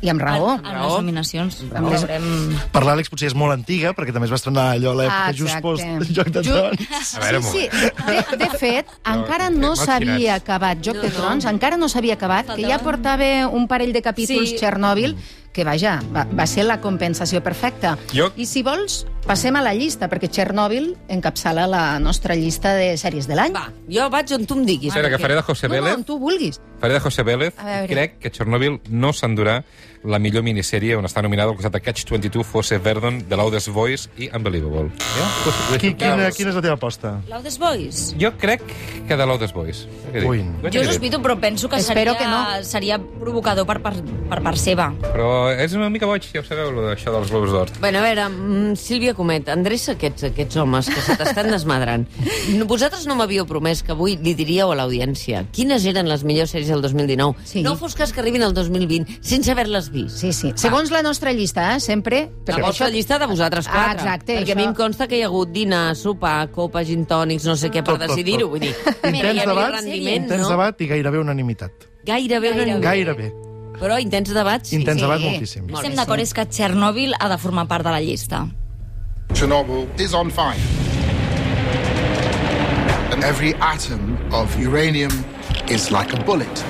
i 0.00 0.08
amb 0.12 0.20
raó. 0.22 0.52
En, 0.58 0.66
en 0.66 0.80
les 0.82 0.92
nominacions. 1.00 1.56
Amb 1.74 1.88
les- 1.90 2.04
Veurem... 2.06 2.26
Per 2.72 2.82
l'Àlex 2.86 3.10
potser 3.10 3.30
és 3.32 3.34
molt 3.38 3.52
antiga, 3.56 3.92
perquè 3.98 4.12
també 4.14 4.28
es 4.28 4.34
va 4.34 4.38
estrenar 4.38 4.66
allò 4.76 4.92
a 4.92 4.98
l'època 5.00 5.24
Ah, 5.28 5.32
just 5.34 5.58
post 5.64 6.12
Joc 6.14 6.30
de 6.36 6.42
Trons. 6.46 6.84
A 7.18 7.24
veure, 7.24 7.42
sí, 7.42 7.64
sí. 7.66 7.90
De, 8.06 8.38
de 8.44 8.50
fet, 8.60 8.92
encara 9.10 9.48
no 9.50 9.74
s'havia 9.78 10.36
acabat 10.38 10.78
Joc 10.84 11.00
de 11.02 11.08
No, 11.08 11.14
no. 11.14 11.16
Trons, 11.18 11.48
encara 11.50 11.76
no 11.80 11.88
s'havia 11.90 12.14
acabat, 12.14 12.54
que 12.54 12.62
ja 12.68 12.78
portava 12.78 13.48
un 13.50 13.66
parell 13.66 13.92
de 13.96 14.02
capítols 14.06 14.52
Sí. 14.54 14.56
Txernòbil, 14.60 15.16
que 15.52 15.64
vaja, 15.64 15.98
va, 16.14 16.26
va 16.38 16.46
ser 16.46 16.64
la 16.64 16.80
compensació 16.80 17.42
perfecta. 17.42 17.96
Jo- 18.14 18.30
I 18.36 18.46
si 18.46 18.62
vols, 18.62 19.06
passem 19.26 19.56
a 19.56 19.62
la 19.62 19.74
llista, 19.74 20.08
perquè 20.08 20.28
Txernòbil 20.30 20.92
encapçala 21.08 21.66
la 21.66 21.98
nostra 21.98 22.36
llista 22.38 22.74
de 22.78 22.92
sèries 22.96 23.26
de 23.26 23.34
l'any. 23.34 23.52
Va, 23.56 23.68
jo 23.90 24.08
vaig 24.10 24.32
on 24.36 24.46
tu 24.46 24.54
em 24.60 24.64
diguis. 24.68 24.92
Espera, 24.94 25.10
que 25.10 25.18
faré 25.18 25.34
de 25.34 25.42
José 25.42 25.68
No, 25.68 25.74
no, 25.74 25.82
Vélez. 25.82 25.96
on 25.98 26.04
tu 26.04 26.18
vulguis. 26.18 26.60
Faré 26.80 26.94
de 26.94 27.00
José 27.00 27.22
Vélez. 27.26 27.54
Crec 27.88 28.18
que 28.22 28.30
Chernobyl 28.30 28.80
no 28.90 29.12
s'endurà 29.12 29.64
la 30.04 30.20
millor 30.22 30.44
minissèrie 30.46 30.94
on 30.94 31.04
està 31.08 31.20
nominada 31.26 31.50
al 31.50 31.56
costat 31.58 31.72
de 31.74 31.80
Catch-22, 31.82 32.44
Fosse 32.46 32.78
Verdon, 32.78 33.18
The 33.28 33.34
Loudest 33.36 33.66
Voice 33.74 34.08
i 34.16 34.28
Unbelievable. 34.32 34.92
Qui, 35.80 35.90
quina, 35.98 36.30
quina 36.30 36.52
és 36.52 36.54
la 36.54 36.62
teva 36.62 36.76
aposta? 36.78 37.16
Loudest 37.28 37.58
Boys? 37.58 38.02
Jo 38.20 38.30
crec 38.38 38.62
que 39.08 39.16
The 39.16 39.26
Loudest 39.26 39.54
Voice. 39.56 39.88
Ui. 40.24 40.44
Jo 40.70 40.84
sospito, 40.86 41.18
però 41.20 41.34
penso 41.40 41.68
que 41.68 41.76
Espero 41.82 42.14
seria, 42.14 42.18
que 42.18 42.30
no. 42.30 42.64
seria 42.64 42.98
provocador 42.98 43.66
per, 43.66 43.80
per, 43.82 43.94
per 44.30 44.40
part 44.46 44.62
seva. 44.62 44.92
Però 45.10 45.28
és 45.52 45.72
una 45.78 45.88
mica 45.90 46.06
boig, 46.10 46.24
ja 46.34 46.40
ho 46.40 46.44
sabeu, 46.46 46.70
lo 46.74 46.82
d'això 46.86 47.12
dels 47.14 47.30
Globus 47.30 47.50
d'Or. 47.54 47.70
Bueno, 47.80 47.98
a 48.00 48.02
veure, 48.02 48.24
mm, 48.28 48.74
Sílvia 48.76 49.14
Comet, 49.14 49.48
endreça 49.52 49.92
aquests, 49.94 50.24
aquests 50.30 50.56
homes 50.56 50.88
que 50.90 51.00
se 51.00 51.16
t'estan 51.16 51.50
desmadrant. 51.52 52.06
No, 52.56 52.66
vosaltres 52.72 53.06
no 53.06 53.14
m'havíeu 53.18 53.46
promès 53.46 53.82
que 53.82 53.92
avui 53.94 54.16
li 54.20 54.34
diríeu 54.34 54.72
a 54.72 54.76
l'audiència 54.78 55.44
quines 55.52 55.84
eren 55.86 56.08
les 56.10 56.24
millors 56.24 56.50
sèries 56.54 56.68
del 56.68 56.82
2019. 56.82 57.46
Sí. 57.48 57.62
No 57.62 57.76
fos 57.80 57.94
cas 57.94 58.12
que 58.12 58.20
arribin 58.20 58.42
al 58.42 58.54
2020 58.54 59.18
sense 59.22 59.50
haver-les 59.52 59.90
vist. 59.94 60.16
Sí, 60.18 60.32
sí. 60.32 60.52
Segons 60.56 60.90
la 60.90 61.02
nostra 61.02 61.32
llista, 61.32 61.74
eh, 61.76 61.80
sempre... 61.80 62.24
La 62.46 62.54
perquè 62.54 62.62
vostra 62.66 62.86
això- 62.88 62.94
llista 62.94 63.18
de 63.18 63.26
vosaltres 63.26 63.68
Ah, 63.68 63.72
quatre. 63.72 64.02
exacte, 64.02 64.38
Perquè 64.40 64.52
a 64.52 64.56
mi 64.56 64.62
això- 64.64 64.68
em 64.68 64.74
consta 64.74 65.06
que 65.08 65.18
hi 65.18 65.22
ha 65.22 65.26
hagut 65.30 65.52
dinar, 65.52 65.94
sopar, 65.96 66.50
copa, 66.50 66.84
gin 66.84 67.06
tònics, 67.06 67.44
no 67.46 67.56
sé 67.56 67.70
què, 67.70 67.82
per 67.84 67.98
decidir-ho. 67.98 68.48
Vull 68.48 68.60
dir, 68.60 68.74
Intens 69.04 69.44
debat, 69.44 69.72
rendiment, 69.80 70.22
intens 70.24 70.42
no? 70.42 70.48
debat 70.56 70.80
i 70.80 70.86
gairebé 70.88 71.18
unanimitat. 71.20 71.86
Gairebé, 72.08 72.52
una... 72.52 72.78
Gairebé. 72.80 73.32
Però 73.78 73.98
intens 74.02 74.32
debat, 74.34 74.64
sí. 74.66 74.76
Intens 74.76 74.98
sí. 74.98 75.06
debat 75.06 75.22
moltíssim. 75.22 75.66
Molt 75.68 75.82
Estem 75.82 75.96
d'acord, 75.98 76.22
és 76.22 76.34
que 76.34 76.44
Txernòbil 76.50 77.14
ha 77.18 77.28
de 77.30 77.38
formar 77.38 77.68
part 77.70 77.86
de 77.86 77.94
la 77.94 78.00
llista. 78.02 78.44
Chernobyl 79.34 79.86
is 80.02 80.14
on 80.14 80.30
fire. 80.30 80.58
And 83.12 83.22
every 83.24 83.54
atom 83.60 84.18
of 84.32 84.54
uranium 84.58 85.12
is 85.68 85.90
like 85.90 86.12
a 86.12 86.22
bullet, 86.24 86.64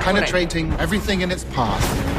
penetrating 0.00 0.72
everything 0.78 1.20
in 1.20 1.30
its 1.30 1.44
path. 1.52 2.15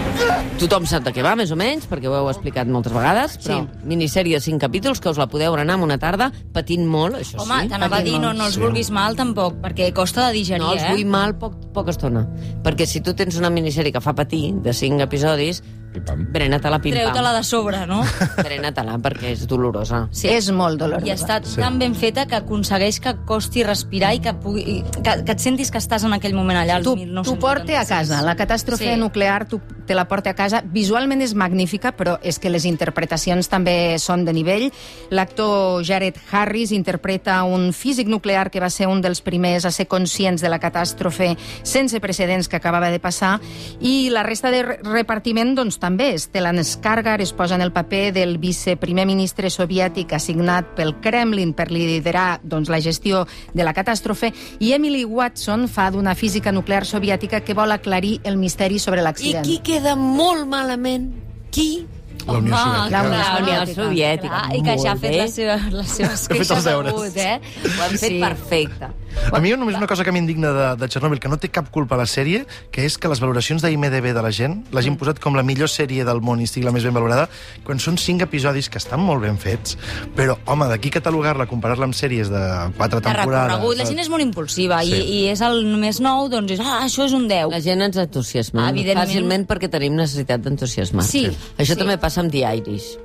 Tothom 0.57 0.87
sap 0.89 1.03
de 1.05 1.11
què 1.13 1.21
va, 1.21 1.35
més 1.37 1.51
o 1.53 1.57
menys, 1.59 1.85
perquè 1.89 2.09
ho 2.09 2.15
heu 2.17 2.27
explicat 2.31 2.67
moltes 2.71 2.93
vegades, 2.95 3.35
però 3.43 3.59
Sí. 3.61 3.85
minissèrie 3.85 4.35
de 4.35 4.41
5 4.41 4.59
capítols 4.59 4.99
que 4.99 5.09
us 5.09 5.17
la 5.17 5.27
podeu 5.27 5.53
anar 5.55 5.75
en 5.75 5.83
una 5.83 5.97
tarda 5.99 6.31
patint 6.53 6.85
molt, 6.85 7.15
això 7.15 7.39
Home, 7.43 7.61
sí. 7.63 7.67
t'anava 7.69 7.97
a 7.97 8.01
dir, 8.01 8.19
no, 8.19 8.33
no 8.33 8.45
els 8.47 8.55
Sí. 8.55 8.59
vulguis 8.61 8.89
mal 8.89 9.15
tampoc, 9.15 9.61
perquè 9.61 9.93
costa 9.93 10.27
de 10.27 10.33
digerir, 10.33 10.63
No 10.63 10.73
els 10.73 10.81
eh? 10.81 10.89
vull 10.91 11.05
mal 11.05 11.37
poc, 11.37 11.53
poca 11.73 11.91
estona. 11.91 12.27
Perquè 12.63 12.85
si 12.85 13.01
tu 13.01 13.13
tens 13.13 13.37
una 13.37 13.49
minissèrie 13.51 13.91
que 13.91 14.01
fa 14.01 14.13
patir, 14.15 14.53
de 14.61 14.73
5 14.73 15.01
episodis, 15.01 15.61
Pim-pam. 15.93 16.25
brena-te-la 16.31 16.79
pim-pam. 16.79 17.01
Treu-te-la 17.01 17.33
de 17.33 17.43
sobre, 17.43 17.85
no? 17.87 18.01
Brena-te-la, 18.47 18.97
perquè 19.01 19.31
és 19.33 19.45
dolorosa. 19.47 20.03
Sí. 20.11 20.27
És 20.29 20.51
molt 20.51 20.77
dolorosa. 20.79 21.07
I 21.07 21.13
està 21.15 21.39
tan 21.41 21.79
ben 21.79 21.95
feta 21.95 22.25
que 22.27 22.35
aconsegueix 22.37 22.99
que 23.01 23.15
costi 23.25 23.63
respirar 23.63 24.13
i 24.13 24.19
que, 24.21 24.33
pugui, 24.37 24.83
que, 25.01 25.15
que 25.25 25.31
et 25.35 25.39
sentis 25.41 25.71
que 25.71 25.79
estàs 25.81 26.03
en 26.05 26.13
aquell 26.13 26.35
moment 26.37 26.59
allà, 26.59 26.75
al 26.77 26.83
Tu, 26.85 26.95
1976. 26.95 27.33
tu 27.33 27.39
porta 27.41 27.81
a 27.81 27.85
casa. 27.85 28.21
La 28.21 28.35
catàstrofe 28.35 28.93
Sí. 28.93 28.99
nuclear 28.99 29.47
tu 29.47 29.61
te 29.87 29.95
la 29.95 30.07
porta 30.07 30.31
a 30.31 30.35
casa. 30.35 30.61
Visualment 30.65 31.21
és 31.23 31.33
magnífica, 31.33 31.95
però 31.95 32.17
és 32.21 32.37
que 32.39 32.49
les 32.51 32.65
interpretacions 32.65 33.47
també 33.49 33.95
són 33.97 34.25
de 34.27 34.33
nivell. 34.33 34.67
L'actor 35.09 35.83
Jared 35.87 36.17
Harris 36.31 36.71
interpreta 36.75 37.41
un 37.47 37.71
físic 37.73 38.07
nuclear 38.11 38.51
que 38.51 38.59
va 38.59 38.69
ser 38.69 38.87
un 38.91 39.01
dels 39.01 39.21
primers 39.21 39.65
a 39.65 39.71
ser 39.71 39.87
conscients 39.87 40.41
de 40.43 40.49
la 40.51 40.59
catàstrofe 40.59 41.35
sense 41.63 41.99
precedents 42.03 42.47
que 42.51 42.57
acabava 42.59 42.89
de 42.91 42.99
passar 42.99 43.39
i 43.79 44.09
la 44.11 44.23
resta 44.23 44.51
de 44.51 44.61
re- 44.63 44.79
repartiment 44.83 45.55
doncs, 45.55 45.76
també. 45.79 46.11
Stellan 46.19 46.57
Skarsgård 46.63 47.21
es 47.21 47.33
posa 47.33 47.55
en 47.55 47.61
el 47.61 47.71
paper 47.71 48.11
del 48.13 48.37
viceprimer 48.37 49.05
ministre 49.05 49.49
soviètic 49.49 50.13
assignat 50.13 50.73
pel 50.75 50.95
Kremlin 51.01 51.53
per 51.53 51.69
liderar 51.71 52.39
doncs, 52.43 52.69
la 52.69 52.79
gestió 52.81 53.25
de 53.53 53.63
la 53.63 53.73
catàstrofe 53.73 54.33
i 54.59 54.73
Emily 54.73 55.03
Watson 55.05 55.67
fa 55.67 55.89
d'una 55.91 56.15
física 56.15 56.51
nuclear 56.51 56.85
soviètica 56.85 57.41
que 57.41 57.53
vol 57.53 57.71
aclarir 57.71 58.19
el 58.23 58.37
misteri 58.37 58.79
sobre 58.79 59.01
I 59.01 59.03
l'accident. 59.03 59.45
qui 59.45 59.59
queda 59.59 59.95
molt 59.95 60.47
malament? 60.47 61.11
Qui? 61.51 61.85
La 62.27 62.33
Unió 62.33 62.55
Home, 62.55 62.89
Soviètica. 62.89 62.99
Unió 62.99 63.23
La 63.23 63.39
Unió 63.61 63.73
Soviètica. 63.75 64.29
Clar, 64.41 64.55
I 64.57 64.61
que 64.63 64.77
ja 64.81 64.91
ha 64.91 64.95
fet 64.97 65.13
les 65.15 65.33
seves, 65.33 65.67
les 65.71 65.87
seves 65.87 66.27
fet 66.27 66.37
queixes 66.37 66.51
els 66.57 66.63
deures. 66.65 67.15
eh? 67.15 67.39
Ho 67.63 67.83
han 67.83 67.91
fet 67.91 68.09
Sí. 68.11 68.19
perfecte. 68.19 68.87
A 69.31 69.39
mi 69.43 69.51
només 69.51 69.75
una 69.75 69.87
cosa 69.87 70.05
que 70.07 70.11
m'indigna 70.15 70.51
de, 70.55 70.67
de 70.79 70.87
Chernobyl, 70.87 71.19
que 71.19 71.27
no 71.27 71.35
té 71.41 71.49
cap 71.51 71.67
culpa 71.73 71.95
a 71.95 71.99
la 71.99 72.05
sèrie, 72.07 72.45
que 72.71 72.85
és 72.87 72.95
que 72.97 73.09
les 73.11 73.19
valoracions 73.19 73.61
d'IMDB 73.61 74.13
de 74.15 74.21
la 74.23 74.31
gent 74.31 74.61
l'hagin 74.71 74.93
Mm. 74.93 74.97
posat 75.01 75.19
com 75.19 75.35
la 75.35 75.43
millor 75.43 75.67
sèrie 75.67 76.05
del 76.07 76.21
món 76.23 76.39
i 76.39 76.45
estigui 76.47 76.63
la 76.65 76.71
més 76.71 76.85
ben 76.87 76.93
valorada, 76.95 77.27
quan 77.65 77.77
són 77.79 77.97
cinc 77.99 78.21
episodis 78.23 78.69
que 78.69 78.77
estan 78.79 79.01
molt 79.03 79.21
ben 79.21 79.37
fets, 79.37 79.75
però, 80.15 80.37
home, 80.45 80.67
d'aquí 80.71 80.89
catalogar-la, 80.89 81.45
comparar-la 81.45 81.85
amb 81.89 81.93
sèries 81.97 82.29
de 82.31 82.43
quatre 82.77 83.01
De 83.01 83.03
temporades... 83.09 83.51
recorregut. 83.51 83.77
La 83.77 83.85
gent 83.89 83.99
és 83.99 84.09
molt 84.09 84.23
impulsiva 84.23 84.79
Sí. 84.83 84.93
i, 84.95 85.01
i 85.17 85.27
és 85.33 85.41
el 85.41 85.65
més 85.77 85.99
nou, 85.99 86.29
doncs 86.31 86.51
és, 86.55 86.59
ah, 86.63 86.79
això 86.85 87.03
és 87.05 87.11
un 87.13 87.27
10. 87.27 87.49
La 87.51 87.59
gent 87.59 87.81
ens 87.81 87.97
entusiasma. 87.97 88.69
Evidentment. 88.69 89.07
Fàcilment 89.09 89.45
perquè 89.49 89.69
tenim 89.69 89.95
necessitat 89.99 90.39
d'entusiasmar. 90.41 91.03
Sí, 91.03 91.27
Això 91.57 91.73
sí. 91.75 91.79
també 91.81 91.97
passa 91.97 92.21
amb 92.23 92.31
The 92.31 92.45
Irish. 92.61 92.95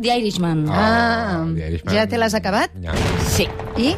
The 0.00 0.10
Irishman. 0.18 0.66
Ah, 0.68 1.44
The 1.54 1.68
Irishman. 1.70 1.94
ja 1.94 2.06
te 2.10 2.18
l'has 2.18 2.34
acabat? 2.34 2.70
Ja. 2.82 2.92
Sí. 3.30 3.46
I? 3.78 3.94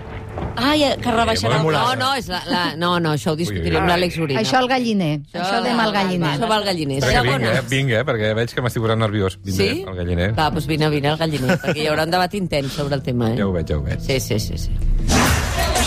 Ah, 0.56 0.74
ja, 0.78 0.94
que 0.96 1.12
rebaixarà 1.12 1.58
el 1.60 1.66
No, 1.72 1.94
no, 2.00 2.10
és 2.16 2.28
la, 2.32 2.40
la, 2.48 2.62
no, 2.80 2.94
no, 3.00 3.12
això 3.16 3.32
ho 3.34 3.36
discutiré 3.36 3.76
amb 3.78 3.88
l'Àlex 3.90 4.16
Urina. 4.18 4.40
Això 4.40 4.60
el 4.62 4.68
galliner. 4.70 5.12
Això 5.32 5.62
de 5.64 5.74
mal 5.76 5.92
galliner. 5.92 6.30
Això 6.34 6.48
va 6.48 6.56
al 6.60 6.64
galliner. 6.64 7.00
Perquè 7.04 7.22
vinc, 7.26 7.44
eh? 7.50 7.60
Vinc, 7.70 7.90
eh? 7.90 8.04
Perquè 8.08 8.32
veig 8.38 8.54
que 8.56 8.64
m'estic 8.64 8.82
posant 8.82 9.00
nerviós. 9.04 9.38
Vindré 9.44 9.68
Sí? 9.74 9.84
al 9.86 9.96
galliner. 10.00 10.30
Va, 10.38 10.48
doncs 10.50 10.66
vine, 10.66 10.88
vine 10.90 11.08
al 11.12 11.18
galliner, 11.20 11.58
perquè 11.60 11.84
hi 11.84 11.88
haurà 11.92 12.04
un 12.08 12.10
debat 12.16 12.34
intens 12.34 12.72
sobre 12.72 12.94
el 12.96 13.02
tema, 13.02 13.32
eh? 13.32 13.36
Ja 13.38 13.46
ho 13.46 13.52
veig, 13.52 13.66
ja 13.68 13.76
ho 13.76 13.82
veig. 13.82 14.00
Sí, 14.00 14.18
sí, 14.20 14.38
sí, 14.40 14.56
sí. 14.58 14.70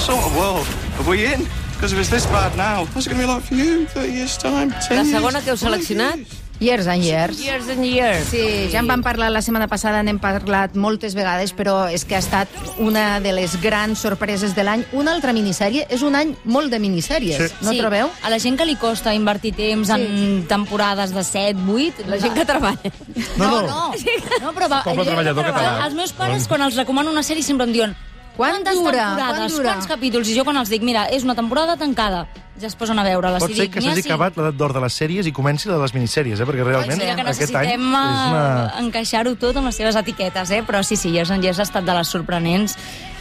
Sort 0.05 0.25
of 0.25 0.35
world 0.37 0.67
are 0.99 1.09
we 1.09 1.25
in? 1.25 1.47
Because 1.75 1.93
if 1.93 1.99
it's 1.99 2.09
this 2.09 2.25
bad 2.27 2.55
now, 2.57 2.83
what's 2.93 3.07
it 3.07 3.11
going 3.13 3.21
to 3.21 3.27
be 3.27 3.33
like 3.33 3.43
for 3.45 3.55
you 3.55 3.79
in 3.81 3.87
30 3.87 4.11
years' 4.11 4.37
time? 4.37 4.73
10 4.87 4.97
La 4.97 5.05
segona 5.05 5.41
que 5.41 5.51
heu 5.51 5.57
seleccionat? 5.57 6.19
Years? 6.59 6.87
And 6.87 7.03
years. 7.03 7.39
Years 7.43 7.69
and 7.69 7.85
years. 7.85 8.25
Sí, 8.29 8.69
ja 8.71 8.79
en 8.79 8.87
vam 8.87 9.03
parlar 9.03 9.31
la 9.31 9.41
setmana 9.41 9.67
passada, 9.71 10.01
n'hem 10.03 10.19
parlat 10.19 10.75
moltes 10.75 11.15
vegades, 11.15 11.53
però 11.55 11.87
és 11.91 12.05
que 12.05 12.17
ha 12.17 12.21
estat 12.23 12.49
una 12.77 13.19
de 13.23 13.33
les 13.33 13.55
grans 13.61 13.99
sorpreses 13.99 14.55
de 14.55 14.63
l'any. 14.67 14.85
Una 14.93 15.13
altra 15.15 15.33
minissèrie, 15.33 15.85
és 15.89 16.03
un 16.05 16.15
any 16.19 16.35
molt 16.43 16.71
de 16.71 16.79
minissèries, 16.79 17.49
Sí. 17.49 17.65
no 17.65 17.73
trobeu? 17.77 18.09
A 18.23 18.29
la 18.29 18.39
gent 18.39 18.57
que 18.57 18.65
li 18.65 18.75
costa 18.75 19.13
invertir 19.15 19.53
temps 19.55 19.87
sí. 19.87 19.93
en 19.95 20.45
temporades 20.47 21.13
de 21.13 21.23
7, 21.23 21.59
8... 21.67 22.07
La 22.07 22.19
gent 22.19 22.33
que 22.35 22.45
treballa. 22.45 22.93
No, 23.37 23.61
no. 23.61 23.67
no, 23.67 23.93
no 24.41 24.53
però 24.53 24.69
va, 24.69 24.83
Poble 24.83 25.05
treballador 25.05 25.45
català. 25.45 25.85
Els 25.85 25.95
meus 25.95 26.13
pares, 26.13 26.47
quan 26.47 26.61
els 26.61 26.75
recomano 26.75 27.11
una 27.11 27.23
sèrie, 27.23 27.43
sempre 27.43 27.65
em 27.67 27.73
diuen 27.73 27.95
Quan 28.39 28.55
Quantes 28.55 28.77
dura? 28.79 28.91
temporades? 28.95 29.35
Quan 29.35 29.51
dura? 29.51 29.71
Quants 29.73 29.87
capítols? 29.89 30.29
I 30.31 30.35
jo 30.37 30.45
quan 30.47 30.55
els 30.55 30.69
dic, 30.71 30.83
mira, 30.87 31.09
és 31.11 31.25
una 31.27 31.35
temporada 31.35 31.73
tancada, 31.75 32.21
ja 32.55 32.69
es 32.69 32.75
posen 32.79 32.95
a 32.95 33.03
veure. 33.03 33.33
Pot 33.43 33.51
ser 33.51 33.65
que 33.67 33.83
s'hagi 33.83 34.05
acabat 34.05 34.39
l'edat 34.39 34.55
d'or 34.55 34.71
de 34.77 34.83
les 34.85 34.95
sèries 34.95 35.27
i 35.27 35.33
comenci 35.35 35.67
la 35.67 35.75
de 35.75 35.81
les 35.83 35.93
minissèries, 35.97 36.39
eh? 36.39 36.47
perquè 36.47 36.63
realment 36.63 37.03
que 37.03 37.09
aquest 37.09 37.19
any 37.19 37.27
necessitem 37.27 37.83
és 37.83 38.23
una... 38.31 38.45
eh, 38.63 38.79
encaixar-ho 38.85 39.35
tot 39.43 39.59
amb 39.59 39.67
les 39.67 39.81
seves 39.83 39.99
etiquetes, 39.99 40.55
eh? 40.55 40.61
però 40.63 40.79
sí, 40.87 40.95
sí, 40.95 41.11
ja 41.17 41.27
ja 41.27 41.35
ha 41.35 41.67
estat 41.67 41.83
de 41.83 41.99
les 41.99 42.15
sorprenents 42.15 42.77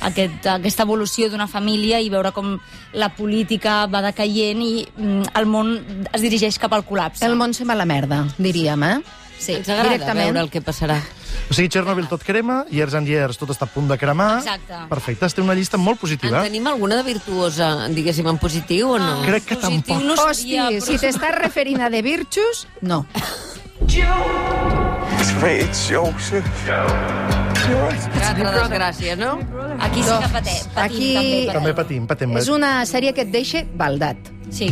aquest, 0.07 0.47
aquesta 0.55 0.87
evolució 0.87 1.33
d'una 1.33 1.51
família 1.51 1.99
i 1.99 2.15
veure 2.15 2.31
com 2.31 2.55
la 2.95 3.11
política 3.11 3.87
va 3.91 4.07
decaient 4.07 4.63
i 4.63 4.75
mm, 4.87 5.35
el 5.35 5.51
món 5.51 5.75
es 6.13 6.23
dirigeix 6.23 6.63
cap 6.63 6.79
al 6.79 6.87
col·lapse. 6.87 7.27
El 7.27 7.35
món 7.35 7.59
se'n 7.59 7.67
va 7.67 7.75
a 7.75 7.83
la 7.83 7.91
merda, 7.91 8.23
diríem, 8.39 8.87
eh? 8.87 9.01
Sí, 9.39 9.55
Ens 9.55 9.69
agrada 9.69 9.91
Directament. 9.91 10.25
veure 10.27 10.41
el 10.41 10.51
que 10.51 10.61
passarà. 10.63 11.01
O 11.51 11.55
sigui, 11.55 11.69
Chernobyl 11.69 12.09
tot 12.09 12.23
crema, 12.25 12.65
Years 12.71 12.95
and 12.95 13.07
Years 13.09 13.39
tot 13.39 13.49
està 13.51 13.63
a 13.65 13.71
punt 13.73 13.89
de 13.89 13.97
cremar. 13.97 14.39
Exacte. 14.41 14.75
Perfecte, 14.89 15.29
té 15.29 15.41
una 15.41 15.55
llista 15.55 15.77
molt 15.79 15.97
En 15.97 16.01
positiva. 16.01 16.43
tenim 16.43 16.67
alguna 16.67 16.97
de 16.97 17.03
virtuosa, 17.05 17.89
diguéssim, 17.89 18.27
en 18.29 18.39
positiu 18.39 18.91
o 18.91 18.99
no? 18.99 19.23
Crec 19.23 19.45
que 19.45 19.55
Positiu 19.57 19.83
tampoc. 19.83 20.03
no 20.05 20.15
Hosti, 20.15 20.43
seria, 20.43 20.69
però... 20.71 20.81
si 20.85 20.99
t'estàs 20.99 21.39
referint 21.39 21.81
a 21.81 21.89
The 21.91 22.03
Virtues, 22.03 22.67
no. 22.83 23.07
It's 25.21 25.33
great. 25.41 25.63
It's 25.69 25.89
Joseph. 25.89 26.45
You're 26.67 27.89
right. 27.89 28.01
Desgràcia, 28.59 29.17
no? 29.17 29.39
Aquí 29.81 30.03
sí 30.03 30.11
que 30.11 30.29
patem, 30.33 30.67
patim, 30.75 30.83
Aquí- 30.85 31.15
també. 31.47 31.53
També 31.53 31.75
patim, 31.75 32.07
patim. 32.07 32.37
És 32.39 32.49
una 32.49 32.85
sèrie 32.87 33.13
que 33.15 33.23
et 33.23 33.31
deixa 33.33 33.65
baldat. 33.75 34.17
Sí. 34.51 34.71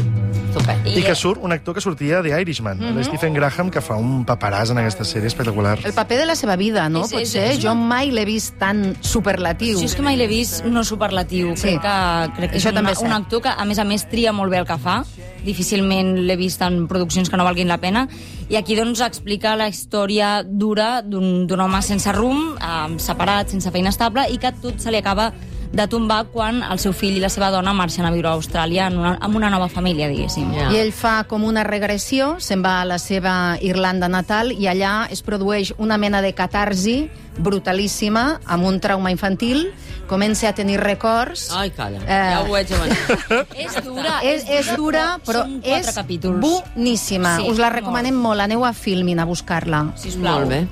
Estupend. 0.57 0.87
I 0.97 1.03
que 1.05 1.15
surt 1.15 1.43
un 1.45 1.53
actor 1.53 1.75
que 1.75 1.81
sortia 1.81 2.23
de 2.23 2.41
Irishman, 2.41 2.79
mm 2.79 2.83
-hmm. 2.97 3.05
Stephen 3.05 3.35
Graham, 3.35 3.71
que 3.71 3.81
fa 3.81 3.97
un 3.97 4.25
paperàs 4.25 4.71
en 4.71 4.79
aquesta 4.79 5.05
sèrie 5.05 5.27
espectacular. 5.27 5.79
El 5.85 5.93
paper 5.93 6.19
de 6.19 6.27
la 6.27 6.35
seva 6.35 6.57
vida, 6.57 6.89
no? 6.89 7.01
És- 7.05 7.13
és- 7.13 7.19
Potser. 7.21 7.51
és 7.53 7.59
Jo 7.63 7.73
una- 7.73 7.81
mai 7.87 8.11
l'he 8.11 8.25
vist 8.25 8.59
tan 8.59 8.97
superlatiu. 9.01 9.79
Jo 9.79 9.85
és 9.85 9.95
que 9.95 10.03
mai 10.03 10.17
l'he 10.17 10.27
vist 10.27 10.65
no 10.65 10.83
superlatiu. 10.85 11.55
Sí. 11.57 11.63
Crec 11.69 11.83
que, 11.83 12.33
crec 12.37 12.51
que 12.51 12.57
Això 12.59 12.69
és 12.69 12.75
també 12.75 12.81
una, 12.81 12.93
és 12.93 13.01
un 13.01 13.13
actor 13.13 13.43
que, 13.43 13.49
a 13.49 13.65
més 13.65 13.79
a 13.79 13.85
més, 13.85 14.09
tria 14.09 14.33
molt 14.33 14.51
bé 14.51 14.59
el 14.59 14.67
que 14.67 14.79
fa. 14.79 15.05
Difícilment 15.45 16.17
l'he 16.27 16.37
vist 16.37 16.61
en 16.63 16.89
produccions 16.89 17.29
que 17.31 17.37
no 17.37 17.45
valguin 17.45 17.69
la 17.69 17.79
pena. 17.79 18.09
I 18.49 18.57
aquí, 18.57 18.75
doncs, 18.75 19.01
explica 19.01 19.57
la 19.57 19.69
història 19.69 20.43
dura 20.45 21.03
d'un 21.03 21.47
d'un 21.47 21.61
home 21.61 21.83
sense 21.83 22.11
rumb, 22.13 22.57
eh, 22.61 22.99
separat, 22.99 23.49
sense 23.49 23.71
feina 23.71 23.91
estable, 23.91 24.29
i 24.31 24.39
que 24.39 24.53
tot 24.53 24.79
se 24.81 24.91
li 24.91 24.97
acaba 24.97 25.33
de 25.73 25.87
tombar 25.89 26.27
quan 26.33 26.63
el 26.63 26.79
seu 26.79 26.93
fill 26.93 27.17
i 27.17 27.21
la 27.21 27.29
seva 27.29 27.51
dona 27.51 27.73
marxen 27.75 28.07
a 28.07 28.11
viure 28.15 28.29
a 28.31 28.35
Austràlia 28.39 28.87
en 28.87 28.99
una, 28.99 29.17
amb 29.21 29.37
una 29.37 29.51
nova 29.51 29.69
família, 29.69 30.09
diguéssim. 30.09 30.53
Ja. 30.55 30.71
I 30.73 30.79
ell 30.81 30.93
fa 30.93 31.25
com 31.29 31.45
una 31.45 31.65
regressió, 31.65 32.37
se'n 32.41 32.63
va 32.65 32.81
a 32.83 32.85
la 32.89 32.99
seva 32.99 33.57
Irlanda 33.61 34.09
natal 34.09 34.53
i 34.53 34.67
allà 34.71 35.07
es 35.11 35.23
produeix 35.23 35.73
una 35.79 35.99
mena 35.99 36.23
de 36.23 36.33
catarsi 36.35 37.11
brutalíssima 37.39 38.41
amb 38.47 38.65
un 38.65 38.79
trauma 38.81 39.11
infantil, 39.13 39.67
comença 40.09 40.49
a 40.49 40.55
tenir 40.55 40.79
records... 40.81 41.51
Ai, 41.53 41.71
calla, 41.71 41.99
Eh. 42.07 42.31
ja 42.33 42.41
ho 42.43 42.53
veig 42.53 42.73
a. 42.73 42.81
És 43.67 43.77
dura, 43.85 44.21
És, 44.23 44.45
és 44.49 44.71
dura, 44.77 45.19
però 45.27 45.45
és 45.63 45.93
capítols. 45.95 46.41
boníssima. 46.41 47.37
Sí, 47.41 47.51
Us 47.51 47.59
la 47.59 47.67
molt. 47.69 47.81
recomanem 47.81 48.15
molt. 48.17 48.41
Aneu 48.41 48.65
a 48.65 48.73
Filmin 48.73 49.19
a 49.21 49.25
buscar-la. 49.29 49.93
Sisplau. 49.97 50.39
Molt 50.41 50.49
bé. 50.49 50.67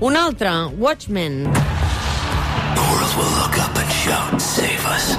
Un 0.00 0.16
altre, 0.16 0.50
Watchmen. 0.78 1.44
World 1.46 1.79
will 3.20 3.32
look 3.36 3.56
up 3.60 3.76
and 3.76 3.90
shout, 3.92 4.40
save 4.40 4.84
us. 4.86 5.16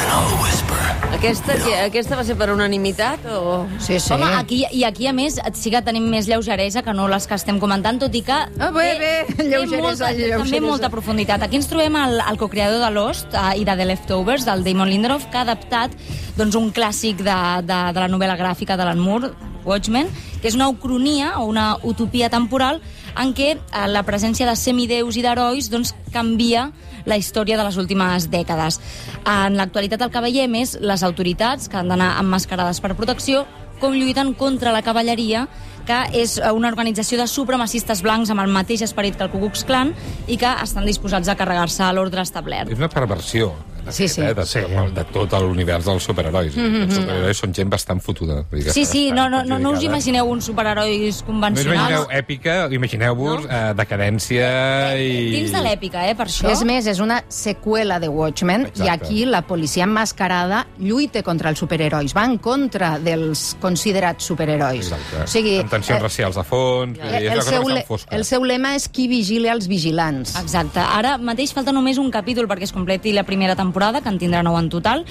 And 0.00 0.08
I'll 0.12 0.42
whisper, 0.44 0.80
Aquesta, 1.16 1.54
que, 1.62 1.74
aquesta 1.86 2.16
va 2.18 2.24
ser 2.26 2.34
per 2.40 2.48
unanimitat 2.52 3.24
o...? 3.30 3.66
Sí, 3.78 3.98
sí. 4.00 4.12
Home, 4.14 4.28
aquí, 4.36 4.62
i 4.74 4.82
aquí, 4.88 5.06
a 5.08 5.12
més, 5.16 5.38
sí 5.56 5.70
que 5.72 5.80
tenim 5.84 6.08
més 6.12 6.28
lleugeresa 6.28 6.82
que 6.84 6.94
no 6.96 7.06
les 7.08 7.28
que 7.28 7.36
estem 7.38 7.60
comentant, 7.62 8.00
tot 8.02 8.16
i 8.16 8.24
que... 8.26 8.38
Ah, 8.58 8.70
bé, 8.74 8.88
bé, 9.00 9.12
lleugeresa, 9.38 9.82
molta, 9.84 10.10
lleugeresa. 10.16 10.40
També 10.42 10.62
molta 10.64 10.90
profunditat. 10.92 11.46
Aquí 11.46 11.60
ens 11.60 11.70
trobem 11.70 11.96
el, 12.00 12.18
el 12.24 12.40
co-creador 12.40 12.82
de 12.82 12.90
Lost 12.96 13.36
uh, 13.36 13.52
i 13.56 13.64
de 13.68 13.76
The 13.78 13.88
Leftovers, 13.92 14.48
del 14.48 14.66
Damon 14.66 14.90
Lindelof, 14.90 15.28
que 15.30 15.40
ha 15.40 15.46
adaptat 15.46 15.94
doncs, 16.36 16.58
un 16.58 16.72
clàssic 16.74 17.22
de, 17.22 17.38
de, 17.68 17.80
de 17.94 18.04
la 18.04 18.10
novel·la 18.10 18.36
gràfica 18.40 18.76
d'Alan 18.80 19.00
Moore, 19.00 19.32
Watchmen, 19.64 20.10
que 20.42 20.50
és 20.50 20.58
una 20.58 20.68
ucronia 20.72 21.36
o 21.38 21.46
una 21.46 21.76
utopia 21.86 22.32
temporal 22.32 22.82
en 23.18 23.34
què 23.36 23.50
eh, 23.56 23.86
la 23.88 24.04
presència 24.06 24.48
de 24.48 24.56
semideus 24.58 25.18
i 25.18 25.24
d'herois 25.24 25.70
doncs, 25.72 25.94
canvia 26.12 26.70
la 27.06 27.18
història 27.18 27.58
de 27.58 27.66
les 27.66 27.78
últimes 27.80 28.28
dècades. 28.30 28.78
En 29.26 29.58
l'actualitat 29.58 30.04
el 30.04 30.12
que 30.14 30.22
veiem 30.22 30.54
és 30.62 30.76
les 30.80 31.02
autoritats, 31.02 31.68
que 31.68 31.80
han 31.80 31.90
d'anar 31.90 32.14
emmascarades 32.20 32.80
per 32.80 32.94
protecció, 32.98 33.46
com 33.82 33.96
lluiten 33.98 34.32
contra 34.38 34.70
la 34.70 34.84
cavalleria, 34.86 35.48
que 35.86 35.98
és 36.22 36.36
eh, 36.38 36.52
una 36.54 36.70
organització 36.70 37.18
de 37.18 37.26
supremacistes 37.26 38.04
blancs 38.06 38.30
amb 38.30 38.44
el 38.44 38.52
mateix 38.54 38.84
esperit 38.86 39.18
que 39.18 39.26
el 39.26 39.32
Ku 39.32 39.42
Klux 39.42 39.66
Klan 39.66 39.90
i 40.30 40.38
que 40.38 40.54
estan 40.62 40.86
disposats 40.86 41.28
a 41.28 41.36
carregar-se 41.38 41.82
a 41.82 41.92
l'ordre 41.96 42.22
establert. 42.22 42.70
És 42.70 42.78
una 42.78 42.92
perversió. 42.92 43.50
De 43.84 43.92
Sí, 43.92 44.02
fet, 44.08 44.10
sí. 44.14 44.20
Eh, 44.22 44.34
de, 44.34 44.46
sí. 44.46 44.60
de 44.94 45.04
tot 45.12 45.32
l'univers 45.42 45.84
dels 45.84 46.02
superherois. 46.02 46.54
Mm 46.56 46.60
-hmm. 46.62 46.82
Els 46.84 46.94
superherois 46.94 47.36
són 47.38 47.54
gent 47.54 47.70
bastant 47.70 48.00
fotuda. 48.00 48.44
Vull 48.50 48.62
dir 48.62 48.72
Sí, 48.72 48.84
sí, 48.84 49.10
no, 49.12 49.28
no, 49.28 49.42
no, 49.44 49.58
no 49.58 49.70
us 49.72 49.82
imagineu 49.82 50.24
uns 50.30 50.44
superherois 50.44 50.98
No 51.00 51.08
us 51.08 51.24
imagineu 51.26 51.26
convencionals. 51.26 52.08
èpica, 52.10 52.68
imagineu-vos 52.72 53.44
no? 53.44 53.50
eh, 53.50 53.74
decadència 53.74 54.96
i... 54.98 55.30
Dins 55.32 55.52
de 55.52 55.60
l'èpica, 55.62 56.08
eh, 56.08 56.14
per 56.14 56.26
això. 56.26 56.50
És 56.50 56.62
més, 56.64 56.86
és 56.86 57.00
una 57.00 57.22
seqüela 57.28 57.98
de 58.00 58.08
Watchmen 58.08 58.66
Exacte. 58.66 58.84
i 58.84 58.88
aquí 58.88 59.24
la 59.26 59.42
policia 59.42 59.84
emmascarada 59.84 60.66
lluita 60.78 61.22
contra 61.22 61.50
els 61.50 61.58
superherois, 61.58 62.14
va 62.14 62.24
en 62.24 62.38
contra 62.38 62.98
dels 62.98 63.56
considerats 63.60 64.24
superherois. 64.24 64.86
Exacte. 64.92 65.22
O 65.24 65.26
sigui, 65.26 65.58
Amb 65.60 65.70
tensions 65.70 65.98
eh, 65.98 66.02
racials 66.02 66.36
a 66.36 66.44
fons, 66.44 66.98
vull 66.98 67.10
dir, 67.10 67.26
és 67.26 67.32
el, 67.32 67.32
una 67.32 67.36
cosa 67.36 67.50
seu, 67.50 67.68
le- 67.68 68.16
el 68.18 68.24
seu 68.24 68.44
lema 68.44 68.74
és 68.76 68.88
qui 68.88 69.08
vigila 69.08 69.52
els 69.52 69.66
vigilants. 69.68 70.36
Exacte. 70.40 70.80
Ara 70.80 71.16
mateix 71.18 71.52
falta 71.52 71.72
només 71.72 71.98
un 71.98 72.10
capítol 72.10 72.46
perquè 72.46 72.62
es 72.64 72.72
completi 72.72 73.12
la 73.12 73.24
primera 73.24 73.54
temporada, 73.56 73.71
que 73.72 74.08
en 74.08 74.18
tindrà 74.18 74.42
nou 74.42 74.56
en 74.58 74.68
total, 74.68 75.04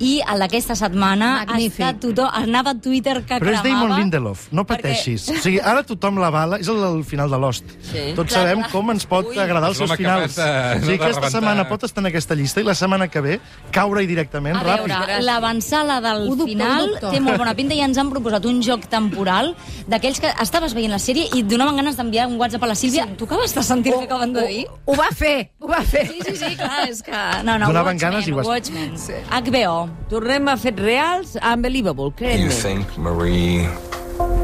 i 0.00 0.20
el 0.26 0.38
d'aquesta 0.40 0.74
setmana 0.74 1.44
Magnífic. 1.46 1.80
ha 1.80 1.90
estat 1.90 2.00
tothom, 2.00 2.30
anava 2.32 2.70
a 2.70 2.74
Twitter 2.80 3.22
que 3.24 3.38
Però 3.38 3.52
és 3.52 3.60
cremava. 3.60 3.86
Damon 3.86 3.98
Lindelof, 4.00 4.48
no 4.52 4.64
perquè- 4.66 4.82
pateixis. 4.82 5.28
O 5.30 5.34
sigui, 5.36 5.60
ara 5.60 5.82
tothom 5.82 6.18
la 6.18 6.30
bala, 6.30 6.56
és 6.58 6.68
el, 6.68 6.82
el 6.82 7.04
final 7.04 7.30
de 7.30 7.38
Lost. 7.38 7.64
Sí. 7.82 8.12
Tots 8.14 8.32
Clar, 8.32 8.42
sabem 8.42 8.58
clar. 8.60 8.70
com 8.72 8.90
ens 8.90 9.06
pot 9.06 9.26
Ui. 9.28 9.38
agradar 9.38 9.68
els 9.70 9.80
És 9.80 9.86
seus 9.86 9.96
finals. 9.96 10.34
de- 10.36 10.42
o 10.42 10.80
sigui, 10.80 10.94
aquesta 10.94 11.06
rebentar. 11.20 11.30
setmana 11.30 11.68
pot 11.68 11.84
estar 11.84 12.02
en 12.02 12.06
aquesta 12.06 12.34
llista 12.34 12.60
i 12.60 12.64
la 12.64 12.74
setmana 12.74 13.08
que 13.08 13.20
ve 13.20 13.40
caure-hi 13.70 14.06
directament 14.06 14.56
A 14.56 14.62
ràpid. 14.62 14.88
veure, 14.98 15.22
l'avançada 15.22 16.00
del 16.00 16.28
Ho 16.28 16.36
dubto, 16.36 16.44
ho 16.44 16.46
final 16.46 16.90
té 17.10 17.20
molt 17.20 17.38
bona 17.38 17.54
pinta 17.54 17.74
i 17.74 17.80
ens 17.80 17.98
han 17.98 18.10
proposat 18.10 18.44
un 18.46 18.62
joc 18.62 18.86
temporal 18.88 19.54
d'aquells 19.86 20.20
que 20.20 20.32
estaves 20.40 20.74
veient 20.74 20.90
la 20.92 20.98
sèrie 20.98 21.28
i 21.34 21.40
et 21.40 21.46
donaven 21.46 21.76
ganes 21.76 21.96
d'enviar 21.96 22.26
un 22.28 22.36
WhatsApp 22.38 22.62
a 22.62 22.66
la 22.66 22.74
Sílvia. 22.74 23.04
Sí. 23.06 23.14
Tu 23.18 23.24
acabes 23.24 23.54
de 23.54 23.62
sentir 23.62 23.92
el 23.92 23.98
que 24.00 24.04
acaben 24.06 24.32
de 24.32 24.46
dir? 24.46 24.66
Ho 24.84 24.94
va 24.96 25.08
fer, 25.14 25.50
ho 25.60 25.68
va 25.68 25.82
fer. 25.82 26.06
Sí, 26.08 26.18
sí, 26.24 26.36
sí, 26.36 26.56
clar, 26.56 26.88
és 26.88 27.02
que... 27.02 27.12
No, 27.44 27.58
no, 27.58 27.66
Donaven 27.66 27.98
Watchmen, 28.06 28.12
ganes 28.12 28.28
i 28.28 28.30
ho 28.32 28.38
has- 28.38 28.46
Watchmen. 28.46 28.96
Sí. 28.96 29.12
HBO. 29.30 29.88
Tornem 30.08 30.48
a 30.48 30.56
fets 30.56 30.80
reals, 30.80 31.36
Unbelievable, 31.42 32.04
You 32.06 32.12
crec-me. 32.12 32.48
think 32.50 32.96
Marie 32.98 33.68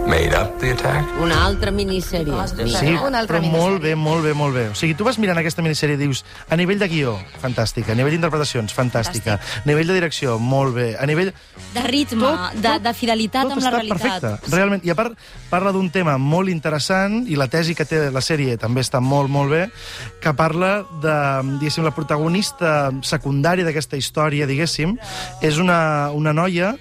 made 0.06 0.34
up 0.34 0.58
the 0.60 0.72
attack? 0.72 1.06
Una 1.20 1.44
altra 1.44 1.70
minissèrie. 1.70 2.34
Sí, 2.52 2.92
Una 2.94 3.22
altra 3.22 3.38
però 3.38 3.50
molt 3.50 3.82
bé, 3.82 3.94
molt 3.94 4.24
bé, 4.24 4.34
molt 4.34 4.54
bé. 4.54 4.64
O 4.72 4.76
sigui, 4.78 4.94
tu 4.98 5.06
vas 5.06 5.18
mirant 5.22 5.38
aquesta 5.38 5.62
minissèrie 5.64 5.96
i 5.96 6.00
dius, 6.00 6.24
a 6.48 6.58
nivell 6.58 6.80
de 6.80 6.88
guió, 6.90 7.14
fantàstica, 7.42 7.92
a 7.92 7.98
nivell 7.98 8.14
d'interpretacions, 8.16 8.74
fantàstica, 8.74 9.38
a 9.38 9.68
nivell 9.68 9.88
de 9.90 9.96
direcció, 9.98 10.38
molt 10.38 10.76
bé, 10.76 10.88
a 10.98 11.06
nivell... 11.08 11.32
De 11.72 11.84
ritme, 11.86 12.32
de, 12.58 12.74
de 12.84 12.94
fidelitat 12.96 13.48
tot 13.48 13.56
amb 13.56 13.66
la 13.66 13.74
realitat. 13.76 14.20
perfecte, 14.20 14.54
realment. 14.56 14.84
I 14.86 14.92
a 14.92 14.98
part, 14.98 15.18
parla 15.50 15.72
d'un 15.74 15.90
tema 15.94 16.18
molt 16.20 16.52
interessant, 16.52 17.22
i 17.28 17.38
la 17.38 17.48
tesi 17.52 17.76
que 17.78 17.86
té 17.88 18.04
la 18.12 18.22
sèrie 18.24 18.58
també 18.60 18.84
està 18.84 19.00
molt, 19.00 19.30
molt 19.32 19.52
bé, 19.54 19.64
que 20.22 20.34
parla 20.36 20.74
de, 21.02 21.18
diguéssim, 21.58 21.86
la 21.86 21.94
protagonista 21.96 22.90
secundària 23.06 23.66
d'aquesta 23.68 24.00
història, 24.00 24.48
diguéssim, 24.50 24.96
és 25.42 25.62
una, 25.62 26.10
una 26.16 26.34
noia 26.36 26.74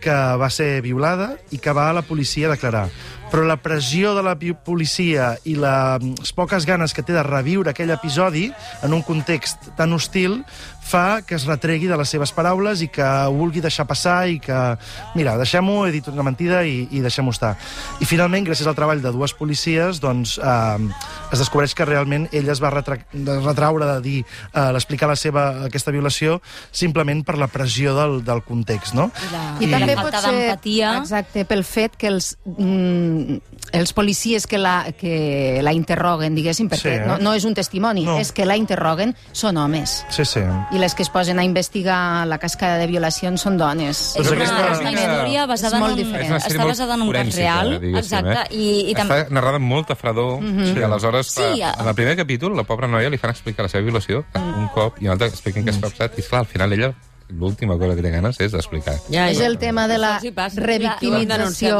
que 0.00 0.14
va 0.38 0.48
ser 0.52 0.80
violada 0.84 1.34
i 1.50 1.58
que 1.62 1.74
va 1.74 1.90
a 1.90 1.96
la 1.96 2.04
policia 2.06 2.48
a 2.48 2.54
declarar. 2.54 2.88
Però 3.30 3.42
la 3.42 3.58
pressió 3.58 4.14
de 4.14 4.22
la 4.22 4.36
policia 4.38 5.32
i 5.44 5.56
les 5.58 6.32
poques 6.36 6.66
ganes 6.66 6.94
que 6.94 7.02
té 7.02 7.16
de 7.16 7.24
reviure 7.26 7.72
aquell 7.72 7.90
episodi 7.90 8.46
en 8.86 8.94
un 8.94 9.02
context 9.02 9.72
tan 9.78 9.92
hostil 9.96 10.44
fa 10.86 11.22
que 11.26 11.34
es 11.34 11.44
retregui 11.48 11.88
de 11.90 11.96
les 11.98 12.08
seves 12.14 12.30
paraules 12.32 12.82
i 12.84 12.88
que 12.92 13.02
ho 13.04 13.34
vulgui 13.34 13.60
deixar 13.64 13.86
passar 13.90 14.28
i 14.30 14.38
que, 14.42 14.56
mira, 15.18 15.36
deixem-ho, 15.40 15.80
he 15.86 15.92
dit 15.94 16.06
una 16.12 16.22
mentida 16.26 16.62
i, 16.66 16.86
i 16.94 17.02
deixem-ho 17.04 17.32
estar. 17.34 17.54
I 18.00 18.06
finalment, 18.08 18.46
gràcies 18.46 18.68
al 18.70 18.76
treball 18.78 19.02
de 19.02 19.12
dues 19.14 19.34
policies, 19.34 19.98
doncs 20.00 20.36
eh, 20.38 20.88
es 21.32 21.42
descobreix 21.42 21.74
que 21.74 21.84
realment 21.88 22.28
ella 22.32 22.52
es 22.54 22.62
va 22.62 22.70
retra 22.70 22.98
retraure 23.12 23.86
de 23.94 24.00
dir, 24.04 24.20
eh, 24.54 24.68
l'explicar 24.72 25.08
la 25.10 25.16
seva, 25.18 25.46
aquesta 25.66 25.90
violació 25.94 26.40
simplement 26.70 27.24
per 27.26 27.36
la 27.38 27.48
pressió 27.50 27.94
del, 27.98 28.20
del 28.24 28.42
context, 28.46 28.94
no? 28.94 29.10
I 29.26 29.32
la, 29.32 29.44
I, 29.60 29.66
I 29.66 29.70
també 29.72 29.94
la 29.96 30.02
pot 30.06 30.12
falta 30.14 30.28
ser 30.30 30.36
d'empatia. 30.38 30.94
exacte, 31.02 31.44
pel 31.48 31.64
fet 31.66 31.96
que 31.98 32.08
els 32.12 32.36
mm, 32.44 33.40
els 33.76 33.92
policies 33.92 34.46
que 34.46 34.58
la, 34.58 34.92
que 34.96 35.58
la 35.64 35.72
interroguen, 35.74 36.36
diguéssim, 36.38 36.68
perquè 36.70 36.92
Sí. 36.96 37.08
no, 37.08 37.16
no 37.18 37.32
és 37.34 37.44
un 37.44 37.54
testimoni, 37.54 38.04
No. 38.06 38.18
és 38.22 38.30
que 38.32 38.46
la 38.46 38.54
interroguen 38.56 39.14
són 39.32 39.56
homes. 39.58 40.04
Sí, 40.14 40.24
sí. 40.24 40.40
I 40.72 40.75
les 40.78 40.94
que 40.94 41.02
es 41.02 41.10
posen 41.10 41.38
a 41.38 41.44
investigar 41.44 42.26
la 42.26 42.38
cascada 42.38 42.76
de 42.78 42.86
violacions 42.86 43.40
són 43.40 43.56
dones. 43.58 44.14
És, 44.16 44.26
una, 44.30 44.36
aquesta- 44.44 44.72
és 44.72 44.80
una 44.80 44.92
història 44.92 45.46
basada 45.46 45.76
en 45.78 45.82
un, 45.84 45.96
diferent. 45.96 46.32
Està 46.40 46.64
basada 46.66 46.94
en 46.94 47.02
un 47.02 47.12
cas 47.12 47.34
real, 47.36 47.72
exacte, 47.96 48.38
eh? 48.42 48.46
i, 48.56 48.68
i. 48.90 48.94
Està 48.94 49.26
narrada 49.30 49.56
amb 49.60 49.66
molta 49.66 49.94
fredor, 49.96 50.40
i 50.42 50.82
aleshores, 50.82 51.26
Sí, 51.36 51.42
fa, 51.42 51.72
a- 51.72 51.82
en 51.82 51.88
el 51.88 51.94
primer 51.94 52.16
capítol, 52.16 52.56
la 52.56 52.64
pobra 52.64 52.88
noia 52.88 53.10
li 53.10 53.18
fan 53.18 53.30
explicar 53.30 53.62
la 53.64 53.68
seva 53.68 53.82
violació 53.84 54.24
un 54.36 54.68
cop, 54.74 54.96
i 55.02 55.06
un 55.06 55.12
altre 55.12 55.28
expliquen 55.28 55.64
què 55.66 55.74
ha 55.76 55.80
passat, 55.80 56.16
i 56.18 56.20
esclar, 56.24 56.40
al 56.40 56.46
final 56.46 56.72
ella 56.72 56.92
l'última 57.28 57.74
cosa 57.78 57.96
que 57.96 58.02
té 58.02 58.10
ganes 58.10 58.38
és 58.40 58.52
d'explicar. 58.52 58.94
Ja, 59.10 59.28
És 59.30 59.40
el 59.40 59.58
tema 59.58 59.88
de 59.88 59.98
la 59.98 60.20
revictimització. 60.20 61.78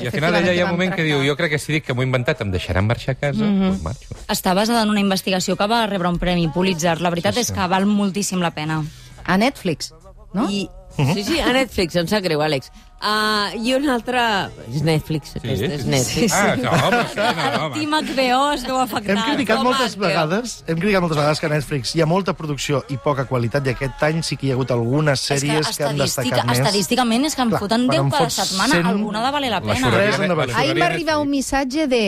I 0.00 0.06
al 0.06 0.12
final 0.12 0.34
ella 0.38 0.52
hi 0.54 0.60
ha 0.60 0.66
un 0.66 0.72
moment 0.76 0.94
que 0.94 1.02
diu, 1.06 1.22
jo 1.26 1.36
crec 1.36 1.54
que 1.54 1.58
si 1.58 1.72
dic 1.76 1.84
que 1.88 1.94
m'ho 1.94 2.02
he 2.04 2.06
inventat 2.08 2.40
em 2.44 2.50
deixaran 2.54 2.86
marxar 2.86 3.16
a 3.16 3.18
casa, 3.20 3.44
doncs 3.44 3.82
marxo. 3.82 4.14
Està 4.30 4.54
basada 4.54 4.82
en 4.86 4.90
una 4.92 5.00
investigació 5.02 5.56
que 5.56 5.66
va 5.70 5.84
rebre 5.90 6.08
un 6.08 6.18
premi 6.18 6.48
Pulitzer. 6.48 7.00
La 7.00 7.10
veritat 7.10 7.34
Sí, 7.34 7.40
és 7.40 7.50
sí. 7.50 7.56
que 7.56 7.66
val 7.68 7.86
moltíssim 7.86 8.40
la 8.40 8.52
pena. 8.54 8.82
A 9.24 9.36
Netflix, 9.38 9.92
no? 10.34 10.48
I, 10.50 10.68
sí, 10.96 11.24
sí, 11.24 11.40
a 11.40 11.52
Netflix, 11.52 11.96
em 11.96 12.06
sap 12.10 12.22
greu, 12.22 12.42
Àlex. 12.44 12.70
Uh, 13.04 13.52
I 13.60 13.74
una 13.76 13.92
altra... 13.98 14.20
És 14.64 14.80
Netflix, 14.80 15.34
sí, 15.34 15.40
aquesta 15.42 15.66
és 15.76 15.82
Netflix. 15.84 16.32
Ah, 16.32 16.54
no, 16.56 16.70
però 16.72 17.02
sí, 17.10 17.18
no, 17.20 17.32
no, 17.36 17.58
home. 17.66 17.74
Team 17.76 17.96
HBO 17.98 18.38
es 18.54 18.62
veu 18.64 18.78
afectat. 18.80 19.10
Hem 19.12 19.20
criticat 19.26 19.58
Home, 19.60 19.66
moltes 19.68 19.96
vegades, 20.00 20.54
hem 20.64 20.78
criticat 20.80 21.04
moltes 21.04 21.18
vegades 21.20 21.42
que 21.42 21.50
a 21.50 21.52
Netflix 21.52 21.92
hi 21.92 22.00
ha 22.00 22.06
molta 22.08 22.32
producció 22.38 22.80
i 22.88 22.96
poca 23.04 23.26
qualitat, 23.28 23.66
i 23.68 23.74
aquest 23.74 24.06
any 24.08 24.22
sí 24.24 24.38
que 24.40 24.48
hi 24.48 24.54
ha 24.54 24.56
hagut 24.56 24.72
algunes 24.72 25.20
És 25.20 25.26
que, 25.28 25.36
sèries 25.42 25.68
que, 25.76 25.84
han 25.90 26.00
destacat 26.00 26.48
més. 26.48 26.62
estadísticament 26.62 27.28
és 27.28 27.36
que 27.36 27.44
em 27.44 27.52
Clar, 27.52 27.60
foten 27.66 27.84
quan 27.84 27.92
10 27.98 28.00
em 28.06 28.10
cada 28.14 28.22
fots 28.24 28.38
setmana. 28.40 28.78
100, 28.80 28.88
Alguna 28.94 29.24
de 29.26 29.34
valer 29.36 29.50
la 29.52 29.60
pena. 29.60 29.74
la 29.74 30.00
Ahir 30.00 30.48
xurreria 30.54 30.74
m'arriba 30.80 31.18
un 31.20 31.28
missatge 31.34 31.86
de 31.92 32.02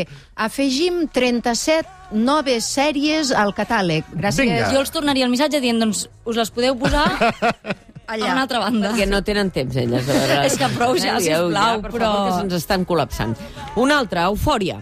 afegim 0.49 1.03
37 1.13 2.17
noves 2.17 2.65
sèries 2.73 3.35
al 3.37 3.53
catàleg. 3.53 4.09
Gràcies. 4.15 4.47
Vinga. 4.49 4.73
Jo 4.73 4.81
els 4.81 4.95
tornaria 4.95 5.29
el 5.29 5.35
missatge 5.35 5.61
dient, 5.61 5.77
doncs, 5.83 6.07
us 6.25 6.41
les 6.41 6.51
podeu 6.55 6.77
posar 6.79 7.05
allà. 8.07 8.31
a 8.31 8.33
una 8.33 8.43
altra 8.47 8.59
banda. 8.63 8.93
Perquè 8.93 9.09
no 9.11 9.23
tenen 9.23 9.51
temps, 9.51 9.77
elles. 9.77 10.07
De 10.07 10.13
veure. 10.13 10.47
És 10.47 10.57
que 10.59 10.69
prou 10.77 10.97
ja, 10.97 11.19
sisplau, 11.21 11.83
per 11.83 11.93
però- 11.93 12.13
Favor, 12.13 12.31
que 12.31 12.39
se'ns 12.41 12.55
estan 12.63 12.87
col·lapsant. 12.87 13.37
Una 13.77 13.99
altra, 13.99 14.27
Eufòria. 14.31 14.81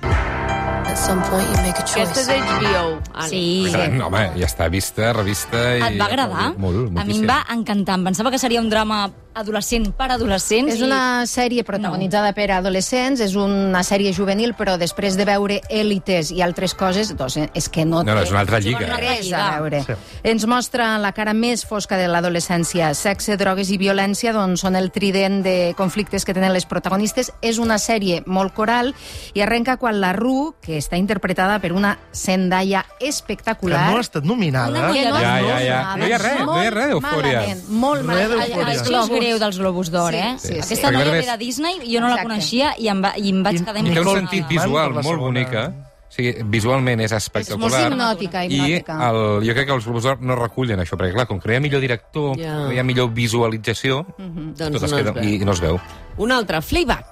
Aquesta 0.95 2.21
és. 2.21 2.29
HBO. 2.29 3.01
Àlex. 3.13 3.31
Sí. 3.31 3.67
Gran, 3.73 4.01
home, 4.07 4.23
ja 4.39 4.47
està 4.47 4.69
vista, 4.71 5.13
revista... 5.17 5.63
I... 5.79 5.83
Et 5.89 5.99
va 6.01 6.07
agradar? 6.07 6.53
Molt, 6.57 6.91
moltíssim. 6.93 7.01
a 7.01 7.05
mi 7.09 7.19
em 7.19 7.27
va 7.29 7.39
encantar. 7.55 7.99
Em 7.99 8.05
pensava 8.11 8.31
que 8.31 8.39
seria 8.39 8.61
un 8.63 8.71
drama 8.71 9.09
adolescent 9.35 9.91
per 9.99 10.11
adolescents. 10.15 10.75
És 10.75 10.83
una 10.83 11.25
sèrie 11.27 11.65
protagonitzada 11.67 12.33
per 12.37 12.51
adolescents, 12.55 13.21
és 13.21 13.35
una 13.39 13.83
sèèrie 13.87 14.13
juvenil, 14.15 14.55
però 14.55 14.77
després 14.79 15.17
de 15.19 15.25
veure 15.29 15.61
èlites 15.71 16.31
i 16.35 16.43
altres 16.43 16.75
coses, 16.75 17.11
doncs 17.17 17.37
eh, 17.37 17.49
és 17.55 17.69
que 17.69 17.85
no, 17.85 18.03
No, 18.05 18.15
no, 18.15 18.23
és 18.23 18.31
una 18.31 18.41
altra 18.41 18.61
lliga. 18.61 18.97
res 18.97 19.33
a 19.33 19.59
veure. 19.59 19.83
Sí. 19.85 19.93
Ens 20.25 20.47
mostra 20.47 20.99
la 20.99 21.13
cara 21.13 21.35
més 21.35 21.65
fosca 21.67 21.97
de 21.99 22.09
l'adolescència. 22.09 22.93
Sexe, 22.95 23.37
drogues 23.37 23.71
i 23.71 23.79
violència 23.79 24.33
doncs, 24.33 24.61
són 24.65 24.77
el 24.77 24.91
trident 24.91 25.43
de 25.43 25.75
conflictes 25.77 26.25
que 26.25 26.35
tenen 26.35 26.53
les 26.53 26.67
protagonistes. 26.67 27.33
És 27.43 27.59
una 27.59 27.79
sèrie 27.79 28.23
molt 28.27 28.55
coral 28.55 28.95
i 29.35 29.41
arrenca 29.43 29.77
quan 29.77 30.01
la 30.01 30.13
Ru, 30.13 30.55
que 30.63 30.79
està 30.79 30.97
interpretada 30.97 31.59
per 31.61 31.73
una 31.73 31.99
Zendaya 32.15 32.85
Que 32.99 33.09
espectacular... 33.09 33.91
no 33.91 33.99
ha 33.99 34.01
estat 34.01 34.25
nominada. 34.25 34.71
Una 34.71 34.93
que 34.93 35.05
no 35.11 35.19
Ja, 35.21 35.41
ja, 35.41 35.59
ja. 35.61 35.97
No 35.97 36.07
hi 36.07 36.13
ha 36.13 36.19
res, 36.19 36.41
no 36.45 36.63
hi 36.63 36.67
ha 36.67 36.71
res 36.71 36.89
d'Eufòria. 36.89 37.41
Malament, 37.41 37.63
Molt 37.69 38.05
malament. 38.05 39.24
Greu 39.25 39.39
dels 39.43 39.59
Globus 39.59 39.91
d'Or, 39.91 40.13
Sí, 40.13 40.19
eh? 40.21 40.35
sí, 40.39 40.49
sí. 40.53 40.61
Aquesta 40.61 40.89
Perquè 40.91 41.01
noia 41.01 41.13
ve 41.17 41.25
de 41.27 41.37
Disney, 41.41 41.81
jo 41.89 42.01
no 42.01 42.09
la 42.09 42.21
Exacte. 42.21 42.29
coneixia 42.29 42.75
i 42.79 42.89
em, 42.93 43.03
va, 43.03 43.15
i 43.17 43.31
em 43.33 43.43
vaig 43.43 43.57
I- 43.61 43.65
quedar 43.65 43.81
i 43.87 43.93
Té 43.95 44.01
un 44.05 44.15
sentit 44.21 44.49
visual 44.49 44.95
la 44.95 45.03
molt 45.03 45.21
bonica. 45.21 45.73
O 46.15 46.17
sigui, 46.17 46.45
visualment 46.47 47.01
és 47.03 47.11
És 47.11 47.25
espectacular. 47.25 47.91
molt 47.91 47.93
hipnòtica, 48.23 48.45
I 48.47 48.55
hipnòtica. 48.55 48.99
el, 49.11 49.49
jo 49.49 49.53
crec 49.57 49.67
que 49.67 49.75
els 49.75 49.85
Globus 49.85 50.05
d'Or 50.05 50.21
no 50.23 50.37
recullen 50.39 50.79
això, 50.79 50.95
perquè 50.97 51.13
clar, 51.13 51.27
com 51.27 51.41
que 51.41 51.49
no 51.49 51.55
hi 51.55 51.57
ha 51.57 51.61
millor 51.65 51.81
director, 51.83 52.37
Ja. 52.39 52.55
no 52.55 52.73
hi 52.73 52.79
ha 52.79 52.85
millor 52.85 53.11
visualització, 53.13 54.07
Doncs 54.17 54.57
tot 54.59 54.75
es 54.77 54.81
no 54.83 54.87
es 54.87 54.93
queda, 55.03 55.11
veu. 55.13 55.25
i, 55.25 55.35
i 55.43 55.45
no 55.45 55.51
es 55.53 55.61
veu. 55.61 55.81
Una 56.17 56.37
altra, 56.37 56.63
Fleabag. 56.63 57.05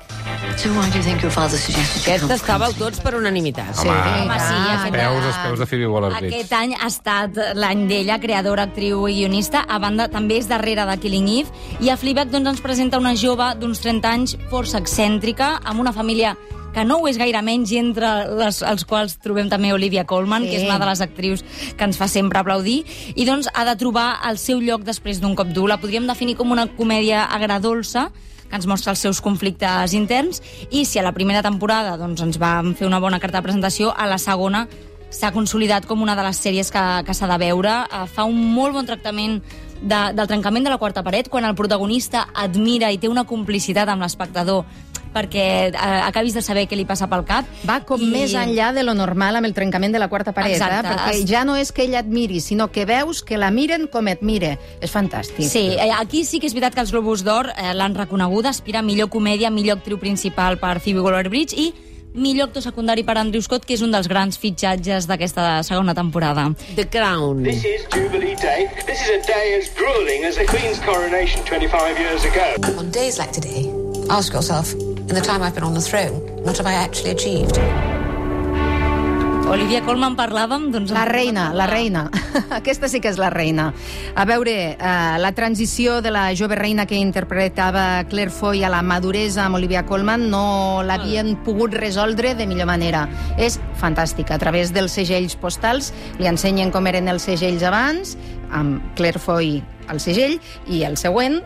So 0.57 0.69
why 0.71 0.89
do 0.91 0.99
you 0.99 1.03
think 1.03 1.21
your 1.21 1.33
father 1.33 1.59
suggested 1.59 2.21
come 2.21 2.35
estàveu 2.37 2.73
tots 2.79 3.01
per 3.01 3.17
unanimitat. 3.17 3.75
Sí, 3.75 3.89
Home, 3.89 3.99
sí, 3.99 4.55
ah, 4.55 4.85
aquest- 4.87 4.93
Peus, 4.95 5.25
els 5.25 5.37
peus 5.39 5.59
de 5.59 5.67
Phoebe 5.67 5.87
Waller-Bridge. 5.89 6.35
Aquest 6.37 6.53
any 6.53 6.75
ha 6.79 6.87
estat 6.87 7.37
l'any 7.57 7.89
d'ella, 7.89 8.21
creadora, 8.21 8.63
actriu 8.71 9.09
i 9.09 9.15
guionista. 9.17 9.65
A 9.69 9.81
banda, 9.81 10.07
també 10.09 10.37
és 10.39 10.47
darrere 10.47 10.87
de 10.87 10.97
Killing 10.99 11.27
Eve. 11.29 11.51
I 11.81 11.89
a 11.91 11.97
Fleabag 11.97 12.31
doncs, 12.31 12.47
ens 12.49 12.61
presenta 12.61 12.99
una 12.99 13.17
jove 13.17 13.55
d'uns 13.59 13.81
30 13.81 14.09
anys, 14.13 14.37
força 14.49 14.79
excèntrica, 14.79 15.59
amb 15.65 15.81
una 15.81 15.93
família 15.93 16.37
que 16.73 16.85
no 16.85 16.99
ho 16.99 17.09
és 17.09 17.19
gaire 17.21 17.43
menys, 17.45 17.73
i 17.73 17.79
entre 17.79 18.11
les, 18.39 18.63
els 18.65 18.85
quals 18.89 19.19
trobem 19.23 19.49
també 19.53 19.73
Olivia 19.73 20.07
Colman, 20.09 20.45
Sí. 20.45 20.51
que 20.51 20.57
és 20.57 20.65
una 20.65 20.79
de 20.79 20.87
les 20.87 21.01
actrius 21.01 21.45
que 21.77 21.85
ens 21.85 21.99
fa 21.99 22.09
sempre 22.09 22.39
aplaudir, 22.39 22.85
i 23.15 23.25
doncs 23.29 23.49
ha 23.55 23.65
de 23.65 23.77
trobar 23.77 24.21
el 24.29 24.39
seu 24.39 24.61
lloc 24.61 24.83
després 24.83 25.21
d'un 25.21 25.35
cop 25.37 25.49
dur. 25.49 25.69
La 25.69 25.79
podríem 25.79 26.07
definir 26.07 26.37
com 26.37 26.51
una 26.51 26.67
comèdia 26.67 27.25
agradolça, 27.25 28.11
que 28.49 28.57
ens 28.57 28.67
mostra 28.67 28.93
els 28.93 29.01
seus 29.01 29.21
conflictes 29.21 29.95
interns, 29.95 30.43
i 30.71 30.85
si 30.85 30.99
a 30.99 31.03
la 31.03 31.13
primera 31.13 31.43
temporada 31.43 31.97
doncs, 31.97 32.21
ens 32.21 32.39
vam 32.39 32.75
fer 32.75 32.87
una 32.87 33.01
bona 33.01 33.21
carta 33.21 33.39
de 33.41 33.47
presentació, 33.47 33.93
a 33.97 34.07
la 34.07 34.19
segona 34.19 34.67
s'ha 35.13 35.33
consolidat 35.33 35.85
com 35.87 36.01
una 36.01 36.17
de 36.17 36.23
les 36.25 36.37
sèries 36.41 36.71
que, 36.73 36.83
que 37.05 37.15
s'ha 37.15 37.29
de 37.29 37.37
veure. 37.39 37.85
Eh, 37.85 38.07
fa 38.09 38.25
un 38.25 38.55
molt 38.55 38.73
bon 38.73 38.87
tractament 38.89 39.43
de, 39.83 40.13
del 40.17 40.29
trencament 40.29 40.65
de 40.65 40.71
la 40.73 40.79
quarta 40.79 41.03
paret, 41.03 41.29
quan 41.29 41.45
el 41.45 41.55
protagonista 41.55 42.29
admira 42.33 42.91
i 42.93 42.99
té 42.99 43.09
una 43.09 43.25
complicitat 43.25 43.89
amb 43.89 44.03
l'espectador 44.05 44.65
perquè 45.15 45.45
eh, 45.69 45.77
acabis 46.07 46.35
de 46.35 46.43
saber 46.43 46.67
què 46.69 46.77
li 46.77 46.85
passa 46.89 47.09
pel 47.11 47.25
cap. 47.29 47.47
Va 47.69 47.81
com 47.85 48.01
I- 48.01 48.07
més 48.13 48.35
enllà 48.35 48.73
de 48.73 48.83
lo 48.83 48.95
normal 48.95 49.37
amb 49.37 49.47
el 49.47 49.55
trencament 49.55 49.93
de 49.93 49.99
la 50.03 50.09
quarta 50.09 50.33
paret, 50.33 50.57
Exacte. 50.57 50.89
eh? 50.89 50.97
perquè 50.97 51.27
ja 51.29 51.45
no 51.45 51.57
és 51.57 51.73
que 51.73 51.83
ella 51.85 52.01
et 52.01 52.07
miri, 52.07 52.41
sinó 52.41 52.71
que 52.73 52.85
veus 52.87 53.23
que 53.23 53.39
la 53.39 53.51
miren 53.51 53.87
com 53.89 54.09
et 54.09 54.23
mire. 54.23 54.59
És 54.81 54.91
fantàstic. 54.93 55.47
Sí, 55.49 55.69
eh, 55.79 55.91
aquí 55.99 56.25
sí 56.25 56.41
que 56.41 56.47
és 56.47 56.55
veritat 56.55 56.75
que 56.75 56.81
els 56.81 56.93
Globus 56.93 57.23
d'Or 57.25 57.53
eh, 57.57 57.73
l'han 57.75 57.95
reconeguda, 57.95 58.51
aspira 58.51 58.81
a 58.81 58.83
millor 58.83 59.09
comèdia, 59.09 59.51
millor 59.51 59.79
actriu 59.79 59.99
principal 59.99 60.59
per 60.59 60.79
Phoebe 60.81 61.01
Waller-Bridge 61.01 61.57
i 61.57 61.73
millor 62.15 62.51
actor 62.51 62.61
secundari 62.61 63.05
per 63.09 63.17
Andrew 63.17 63.41
Scott, 63.41 63.65
que 63.65 63.73
és 63.73 63.81
un 63.81 63.91
dels 63.91 64.07
grans 64.07 64.37
fitxatges 64.37 65.07
d'aquesta 65.09 65.63
segona 65.65 65.95
temporada. 65.97 66.51
The 66.77 66.85
Crown. 66.93 67.43
This 67.43 67.65
is 67.65 67.87
Jubilee 67.89 68.37
Day. 68.37 68.69
This 68.85 69.01
is 69.01 69.09
a 69.17 69.21
day 69.27 69.57
as 69.57 69.71
grueling 69.75 70.27
as 70.29 70.37
the 70.37 70.45
Queen's 70.45 70.79
coronation 70.85 71.41
25 71.49 71.99
years 71.99 72.25
ago. 72.29 72.79
On 72.79 72.91
days 72.91 73.17
like 73.19 73.33
today, 73.33 73.65
ask 74.11 74.35
yourself, 74.35 74.75
in 75.09 75.15
the 75.15 75.21
time 75.21 75.43
I've 75.43 75.55
been 75.55 75.65
on 75.65 75.75
the 75.75 75.81
throne, 75.81 76.21
what 76.45 76.57
have 76.59 76.67
I 76.67 76.75
actually 76.75 77.11
achieved? 77.11 77.59
Olivia 79.53 79.83
Colman 79.85 80.15
parlàvem, 80.17 80.71
doncs... 80.73 80.95
La 80.97 81.05
reina, 81.05 81.51
la 81.53 81.67
reina. 81.69 82.07
Aquesta 82.57 82.89
sí 82.89 83.03
que 83.05 83.11
és 83.13 83.19
la 83.21 83.29
reina. 83.29 83.67
A 84.17 84.25
veure, 84.25 84.55
eh, 84.73 85.19
la 85.21 85.33
transició 85.37 85.99
de 86.01 86.09
la 86.15 86.23
jove 86.39 86.57
reina 86.57 86.87
que 86.89 86.97
interpretava 86.97 88.05
Claire 88.09 88.33
Foy 88.33 88.65
a 88.65 88.71
la 88.73 88.81
maduresa 88.81 89.45
amb 89.45 89.61
Olivia 89.61 89.85
Colman 89.85 90.31
no 90.33 90.81
l'havien 90.87 91.35
pogut 91.45 91.77
resoldre 91.77 92.33
de 92.39 92.49
millor 92.49 92.71
manera. 92.71 93.05
És 93.37 93.61
fantàstica. 93.77 94.39
A 94.39 94.41
través 94.41 94.73
dels 94.73 94.97
segells 94.97 95.37
postals 95.37 95.93
li 96.17 96.31
ensenyen 96.33 96.73
com 96.73 96.89
eren 96.89 97.13
els 97.13 97.29
segells 97.29 97.67
abans, 97.69 98.17
amb 98.49 98.81
Claire 98.97 99.21
Foy 99.21 99.59
al 99.93 100.01
segell, 100.01 100.39
i 100.65 100.87
el 100.89 100.97
següent, 100.97 101.43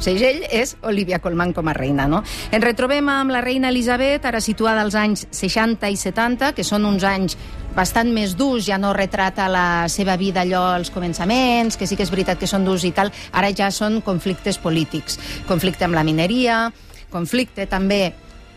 segell 0.00 0.42
és 0.50 0.76
Olivia 0.82 1.20
Colman 1.22 1.54
com 1.56 1.68
a 1.68 1.74
reina. 1.76 2.08
No? 2.10 2.22
Ens 2.50 2.64
retrobem 2.64 3.08
amb 3.12 3.34
la 3.34 3.42
reina 3.44 3.70
Elisabet, 3.70 4.24
ara 4.26 4.40
situada 4.40 4.84
als 4.84 4.96
anys 4.98 5.26
60 5.30 5.90
i 5.90 5.98
70, 6.00 6.52
que 6.56 6.66
són 6.66 6.88
uns 6.88 7.04
anys 7.06 7.36
bastant 7.76 8.10
més 8.12 8.34
durs, 8.36 8.64
ja 8.66 8.78
no 8.80 8.94
retrata 8.96 9.46
la 9.48 9.86
seva 9.88 10.16
vida 10.18 10.42
allò 10.42 10.64
als 10.74 10.90
començaments, 10.90 11.78
que 11.78 11.86
sí 11.86 11.96
que 11.96 12.04
és 12.06 12.10
veritat 12.10 12.40
que 12.40 12.48
són 12.50 12.66
durs 12.66 12.84
i 12.84 12.92
tal, 12.96 13.12
ara 13.32 13.52
ja 13.54 13.70
són 13.70 14.00
conflictes 14.02 14.58
polítics. 14.58 15.20
Conflicte 15.48 15.86
amb 15.86 15.94
la 15.98 16.04
mineria, 16.06 16.64
conflicte 17.12 17.68
també 17.70 18.10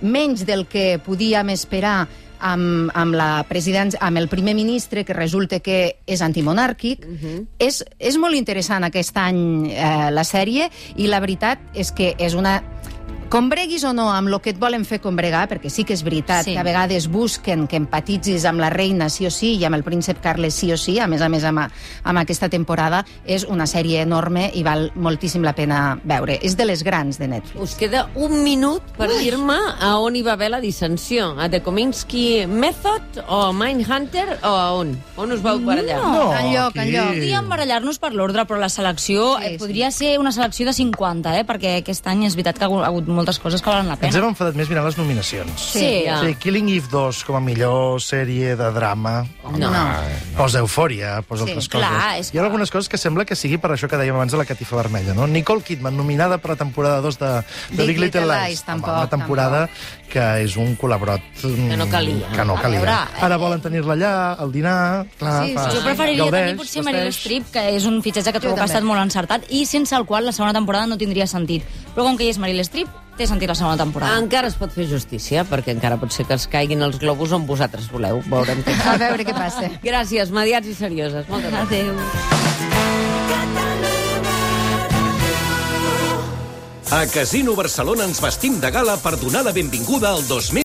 menys 0.03 0.43
del 0.45 0.65
que 0.67 0.99
podíem 0.99 1.53
esperar 1.53 2.07
amb, 2.43 2.91
amb, 2.93 3.15
la 3.15 3.45
presidència, 3.49 4.01
amb 4.03 4.19
el 4.21 4.27
primer 4.31 4.53
ministre, 4.57 5.05
que 5.07 5.15
resulta 5.15 5.59
que 5.63 5.79
és 6.05 6.21
antimonàrquic. 6.21 7.05
Uh 7.05 7.17
-huh. 7.21 7.45
és, 7.57 7.83
és 7.99 8.17
molt 8.17 8.35
interessant 8.35 8.83
aquest 8.83 9.17
any 9.17 9.71
eh, 9.71 10.11
la 10.11 10.23
sèrie, 10.23 10.69
i 10.95 11.07
la 11.07 11.19
veritat 11.19 11.59
és 11.73 11.91
que 11.91 12.15
és 12.17 12.33
una 12.33 12.61
combreguis 13.33 13.81
o 13.89 13.93
no 13.97 14.11
amb 14.13 14.29
el 14.29 14.35
que 14.45 14.51
et 14.53 14.59
volen 14.61 14.83
fer 14.85 14.99
combregar, 15.01 15.47
perquè 15.49 15.71
sí 15.73 15.83
que 15.89 15.95
és 15.97 16.03
veritat 16.05 16.43
Sí. 16.43 16.51
sí. 16.51 16.53
que 16.53 16.59
a 16.61 16.63
vegades 16.63 17.07
busquen 17.09 17.65
que 17.67 17.77
empatitzis 17.81 18.45
amb 18.45 18.59
la 18.61 18.69
reina 18.69 19.07
sí 19.09 19.25
o 19.25 19.31
sí 19.31 19.55
i 19.57 19.65
amb 19.65 19.73
el 19.75 19.83
príncep 19.83 20.19
Carles 20.21 20.53
sí 20.53 20.71
o 20.71 20.77
sí, 20.77 20.99
a 20.99 21.07
més 21.07 21.21
a 21.21 21.29
més 21.29 21.43
amb, 21.43 21.63
amb 22.03 22.19
aquesta 22.21 22.49
temporada, 22.49 23.03
és 23.25 23.43
una 23.49 23.65
sèrie 23.65 24.01
enorme 24.03 24.51
i 24.53 24.61
val 24.63 24.91
moltíssim 24.95 25.41
la 25.43 25.53
pena 25.57 25.97
veure. 26.03 26.37
És 26.43 26.55
de 26.57 26.65
les 26.65 26.83
grans 26.83 27.17
de 27.17 27.27
Netflix. 27.27 27.57
Us 27.63 27.75
queda 27.79 28.07
un 28.15 28.43
minut 28.43 28.83
per 28.97 29.09
dir-me 29.09 29.57
a 29.79 29.95
on 29.97 30.15
hi 30.15 30.21
va 30.21 30.33
haver 30.33 30.51
la 30.51 30.59
dissensió. 30.61 31.33
A 31.39 31.49
The 31.49 31.63
Kominsky 31.63 32.45
Method 32.45 33.23
o 33.27 33.51
Mindhunter 33.53 34.37
o 34.43 34.47
a 34.53 34.73
on? 34.77 34.93
On 35.17 35.31
us 35.31 35.41
vau 35.41 35.57
barallar? 35.59 35.97
No, 36.03 36.29
enlloc, 36.37 36.77
aquí. 36.77 36.89
enlloc. 36.89 37.13
Podríem 37.15 37.49
barallar-nos 37.49 37.97
per 37.99 38.13
l'ordre, 38.13 38.45
però 38.45 38.59
la 38.59 38.69
selecció 38.69 39.37
Sí, 39.39 39.45
eh, 39.45 39.49
sí. 39.53 39.57
podria 39.57 39.89
ser 39.91 40.19
una 40.19 40.31
selecció 40.31 40.65
de 40.67 40.73
50, 40.73 41.33
eh? 41.39 41.45
perquè 41.45 41.77
aquest 41.81 42.05
any 42.07 42.25
és 42.27 42.35
veritat 42.35 42.59
que 42.59 42.65
ha 42.69 42.85
hagut 42.85 43.07
moltes 43.23 43.39
coses 43.39 43.63
que 43.63 43.71
valen 43.71 43.87
la 43.87 43.95
Ens 43.95 44.03
hem 44.11 44.19
pena. 44.19 44.29
enfadat 44.33 44.55
més 44.59 44.67
mirant 44.69 44.85
les 44.85 44.97
nominacions. 44.99 45.55
Sí. 45.73 46.03
ja. 46.05 46.19
Sí, 46.21 46.35
Killing 46.43 46.69
Eve 46.75 46.91
2 46.91 47.23
com 47.23 47.39
a 47.39 47.41
millor 47.43 48.01
sèrie 48.03 48.57
de 48.59 48.69
drama. 48.75 49.21
No. 49.57 49.71
Posa 50.37 50.59
eufòria, 50.59 51.21
posa 51.27 51.45
Sí, 51.47 51.51
altres 51.53 51.69
clar, 51.69 51.89
coses. 51.89 52.19
és 52.27 52.33
Hi 52.33 52.39
ha 52.39 52.43
algunes 52.43 52.71
coses 52.73 52.89
que 52.91 52.97
sembla 52.99 53.23
que 53.25 53.35
sigui 53.39 53.57
per 53.61 53.71
això 53.73 53.87
que 53.89 53.97
dèiem 53.99 54.15
abans 54.19 54.31
de 54.33 54.37
la 54.39 54.45
catifa 54.45 54.75
vermella, 54.75 55.13
no? 55.15 55.27
Nicole 55.27 55.63
Kidman, 55.63 55.95
nominada 55.97 56.37
per 56.43 56.51
la 56.53 56.59
temporada 56.59 56.99
2 57.01 57.19
de, 57.19 57.31
de 57.71 57.77
Big 57.77 57.87
Big, 57.93 57.99
Little 57.99 58.21
Little 58.23 58.25
Lies. 58.33 58.49
Lies, 58.49 58.63
tampoc, 58.67 58.89
Home, 58.89 58.99
una 58.99 59.09
temporada 59.09 59.69
que 60.13 60.23
és 60.43 60.55
un 60.61 60.75
col·laborot... 60.77 61.21
Que 61.41 61.77
no 61.77 61.87
calia. 61.89 62.27
Que 62.35 62.43
no 62.45 62.57
A 62.57 62.61
calia. 62.61 62.79
veure, 62.83 62.97
Ara 63.25 63.37
volen 63.41 63.61
tenir-la 63.61 63.93
allà, 63.95 64.11
al 64.43 64.51
dinar... 64.53 65.05
Clar, 65.17 65.45
Sí, 65.47 65.53
fa, 65.55 65.69
Jo 65.73 65.81
preferiria 65.85 66.23
gaudeix, 66.25 66.45
tenir 66.51 66.59
potser 66.59 66.83
Meryl 66.85 67.07
vesteix. 67.07 67.21
Streep, 67.23 67.47
que 67.55 67.63
és 67.77 67.85
un 67.89 68.01
fitxatge 68.05 68.33
que 68.35 68.39
trobo 68.43 68.55
que 68.55 68.61
ha 68.61 68.65
també. 68.67 68.73
estat 68.77 68.85
molt 68.89 69.01
encertat, 69.01 69.47
i 69.49 69.63
sense 69.65 69.95
el 69.97 70.05
qual 70.05 70.25
la 70.25 70.31
segona 70.35 70.53
temporada 70.53 70.85
no 70.91 70.97
tindria 71.01 71.25
sentit. 71.27 71.63
Però 71.95 72.05
com 72.05 72.17
que 72.17 72.27
hi 72.27 72.33
és 72.33 72.37
Meryl 72.41 72.61
Streep, 72.65 72.89
té 73.17 73.27
sentit 73.29 73.51
la 73.51 73.57
segona 73.57 73.77
temporada. 73.79 74.17
Encara 74.21 74.49
es 74.49 74.57
pot 74.59 74.73
fer 74.73 74.87
justícia, 74.89 75.43
perquè 75.49 75.75
encara 75.75 75.99
pot 76.01 76.13
ser 76.15 76.25
que 76.29 76.35
els 76.37 76.47
caiguin 76.49 76.81
els 76.85 76.99
globus 77.01 77.35
on 77.35 77.47
vosaltres 77.49 77.89
voleu. 77.93 78.23
Veurem 78.31 78.63
què 78.65 78.77
A 78.87 78.97
veure 79.01 79.27
què 79.27 79.35
passa. 79.37 79.69
Gràcies, 79.83 80.33
mediats 80.33 80.67
i 80.67 80.75
serioses. 80.77 81.29
Moltes 81.29 81.53
gràcies. 81.53 81.93
Adéu. 81.93 82.43
A 86.93 87.07
Casino 87.09 87.55
Barcelona 87.57 88.05
ens 88.05 88.21
vestim 88.21 88.59
de 88.61 88.69
gala 88.69 88.99
per 89.01 89.15
donar 89.17 89.41
la 89.47 89.55
benvinguda 89.55 90.13
al 90.13 90.27
2000 90.27 90.62